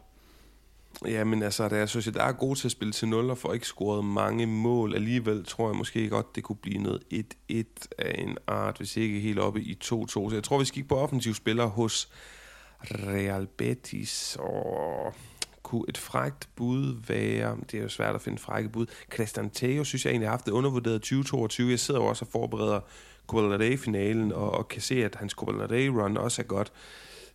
[1.06, 3.38] Ja, men altså, jeg synes, at der er god til at spille til 0 og
[3.38, 4.96] får ikke scoret mange mål.
[4.96, 7.64] Alligevel tror jeg måske godt, det kunne blive noget 1-1
[7.98, 9.88] af en art, hvis ikke helt oppe i 2-2.
[9.88, 12.10] Så jeg tror, vi skal kigge på offensive spillere hos
[12.82, 14.38] Real Betis.
[14.40, 15.14] Og
[15.64, 19.84] kunne et frækt bud være, det er jo svært at finde frække bud, Christian Theo
[19.84, 21.70] synes jeg egentlig har haft det undervurderet 2022.
[21.70, 22.80] Jeg sidder jo også og forbereder
[23.28, 26.72] Copa del Rey-finalen, og, og kan se, at hans Copa del Rey-run også er godt.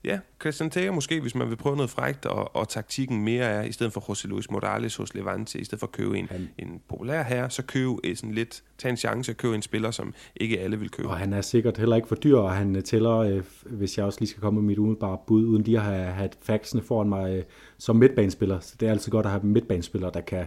[0.05, 3.63] Ja, Christian Theo måske, hvis man vil prøve noget frægt, og, og taktikken mere er,
[3.63, 6.49] i stedet for José Luis Morales hos Levante, i stedet for at købe en, han,
[6.59, 10.15] en populær her, så købe sådan lidt, tage en chance at købe en spiller, som
[10.37, 11.09] ikke alle vil købe.
[11.09, 14.21] Og han er sikkert heller ikke for dyr, og han tæller, øh, hvis jeg også
[14.21, 17.37] lige skal komme med mit umiddelbare bud, uden lige at have, have faxene foran mig
[17.37, 17.43] øh,
[17.79, 18.61] som midtbanespiller.
[18.61, 20.47] Så det er altid godt at have midtbanespiller, der kan,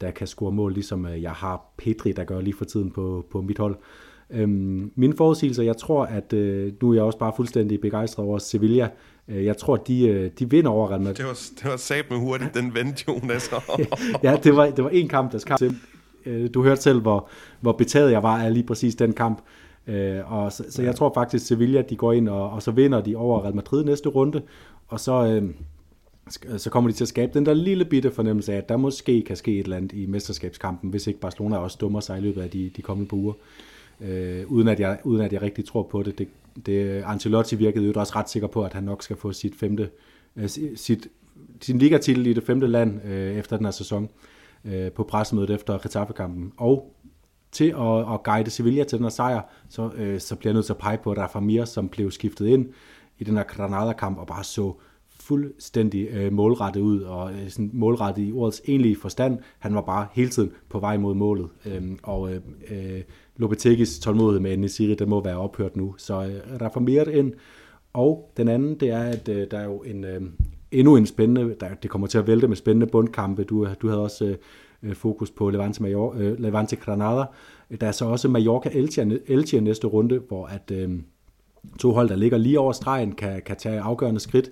[0.00, 3.26] der kan score mål, ligesom øh, jeg har Petri, der gør lige for tiden på,
[3.30, 3.76] på mit hold.
[4.30, 8.38] Øhm, mine forudsigelser, jeg tror, at øh, nu er jeg også bare fuldstændig begejstret over
[8.38, 8.88] Sevilla.
[9.28, 11.14] Øh, jeg tror, de, øh, de vinder over Real Madrid.
[11.14, 13.50] Det var, det var sat med hurtigt, den vendte, Jonas.
[14.22, 15.74] ja, det var, det var en kamp, der skabte.
[16.26, 17.28] Øh, du hørte selv, hvor,
[17.60, 19.42] hvor betaget jeg var af lige præcis den kamp.
[19.86, 23.00] Øh, og så, så jeg tror faktisk, Sevilla de går ind, og, og så vinder
[23.00, 24.42] de over Real Madrid næste runde.
[24.88, 25.26] Og så...
[25.26, 25.50] Øh,
[26.56, 29.22] så kommer de til at skabe den der lille bitte fornemmelse af, at der måske
[29.22, 32.42] kan ske et eller andet i mesterskabskampen, hvis ikke Barcelona også dummer sig i løbet
[32.42, 33.32] af de, de kommende par uger
[34.00, 36.18] øh, uden, at jeg, uden at jeg rigtig tror på det.
[36.18, 36.28] det,
[36.66, 39.90] det Ancelotti virkede jo også ret sikker på, at han nok skal få sit femte,
[40.36, 41.08] øh, sit,
[41.60, 44.08] sin ligatitel i det femte land øh, efter den her sæson.
[44.64, 46.52] øh, på pressemødet efter Getafe-kampen.
[46.56, 46.94] Og
[47.52, 50.66] til at, at guide Sevilla til den her sejr, så, øh, så bliver jeg nødt
[50.66, 52.68] til at pege på Rafa Mir, som blev skiftet ind
[53.18, 54.74] i den her Granada-kamp og bare så
[55.26, 59.38] fuldstændig øh, målrettet ud, og øh, sådan målrettet i ordets egentlige forstand.
[59.58, 63.02] Han var bare hele tiden på vej mod målet, Øh, og øh, øh
[63.36, 65.94] Lopetegis tålmodighed med Nesiri, den må være ophørt nu.
[65.98, 67.32] Så øh, for mere ind,
[67.92, 70.22] og den anden, det er, at øh, der er jo en, øh,
[70.72, 73.44] endnu en spændende, der, det kommer til at vælte med spændende bundkampe.
[73.44, 74.36] Du, du havde også øh,
[74.82, 77.24] øh fokus på Levante, Major, øh, Levante Granada.
[77.80, 80.90] Der er så også Mallorca Elche, Elche næste runde, hvor at øh,
[81.78, 84.50] to hold, der ligger lige over stregen, kan, kan tage afgørende skridt.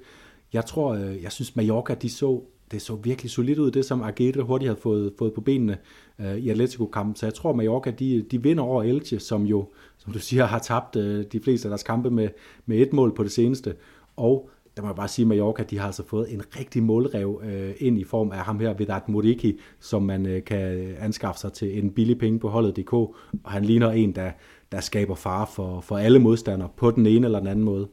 [0.53, 2.41] Jeg tror, øh, jeg synes Mallorca, de så,
[2.71, 5.79] det så virkelig solidt ud, det som Agete hurtigt havde fået, fået på benene
[6.19, 7.17] øh, i Atletico-kampen.
[7.17, 10.59] Så jeg tror, Mallorca, de, de vinder over Elche, som jo, som du siger, har
[10.59, 12.29] tabt øh, de fleste af deres kampe med,
[12.67, 13.75] med et mål på det seneste.
[14.17, 17.43] Og der må jeg bare sige, at Mallorca de har altså fået en rigtig målrev
[17.45, 21.53] øh, ind i form af ham her, Vedat Muriki, som man øh, kan anskaffe sig
[21.53, 24.31] til en billig penge på holdet.dk, og han ligner en, der,
[24.73, 27.89] der skaber fare for, for alle modstandere på den ene eller den anden måde.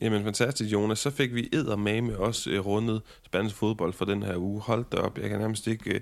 [0.00, 0.98] Jamen fantastisk, Jonas.
[0.98, 1.48] Så fik vi
[2.02, 4.60] med også uh, rundet spansk fodbold for den her uge.
[4.60, 6.00] Hold da op, jeg kan nærmest ikke Øh,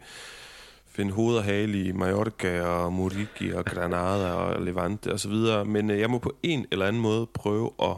[0.99, 5.33] finde hoved og hale i Mallorca og Murigi og Granada og Levante osv.,
[5.67, 7.97] men øh, jeg må på en eller anden måde prøve at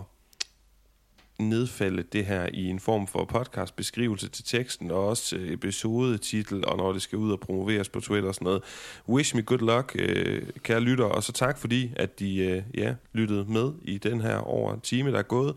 [1.42, 6.66] nedfælde det her i en form for podcast beskrivelse til teksten, og også øh, episodetitel,
[6.66, 8.62] og når det skal ud og promoveres på Twitter og sådan noget.
[9.08, 12.94] Wish me good luck, øh, kære lytter, og så tak fordi, at de øh, ja,
[13.12, 15.54] lyttede med i den her over time, der er gået.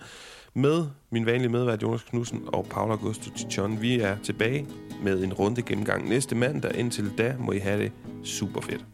[0.55, 3.81] Med min vanlige medvært Jonas Knudsen og Paul Augusto Tichon.
[3.81, 4.67] Vi er tilbage
[5.03, 6.75] med en runde gennemgang næste mandag.
[6.75, 7.91] Indtil da må I have det
[8.23, 8.92] super fedt.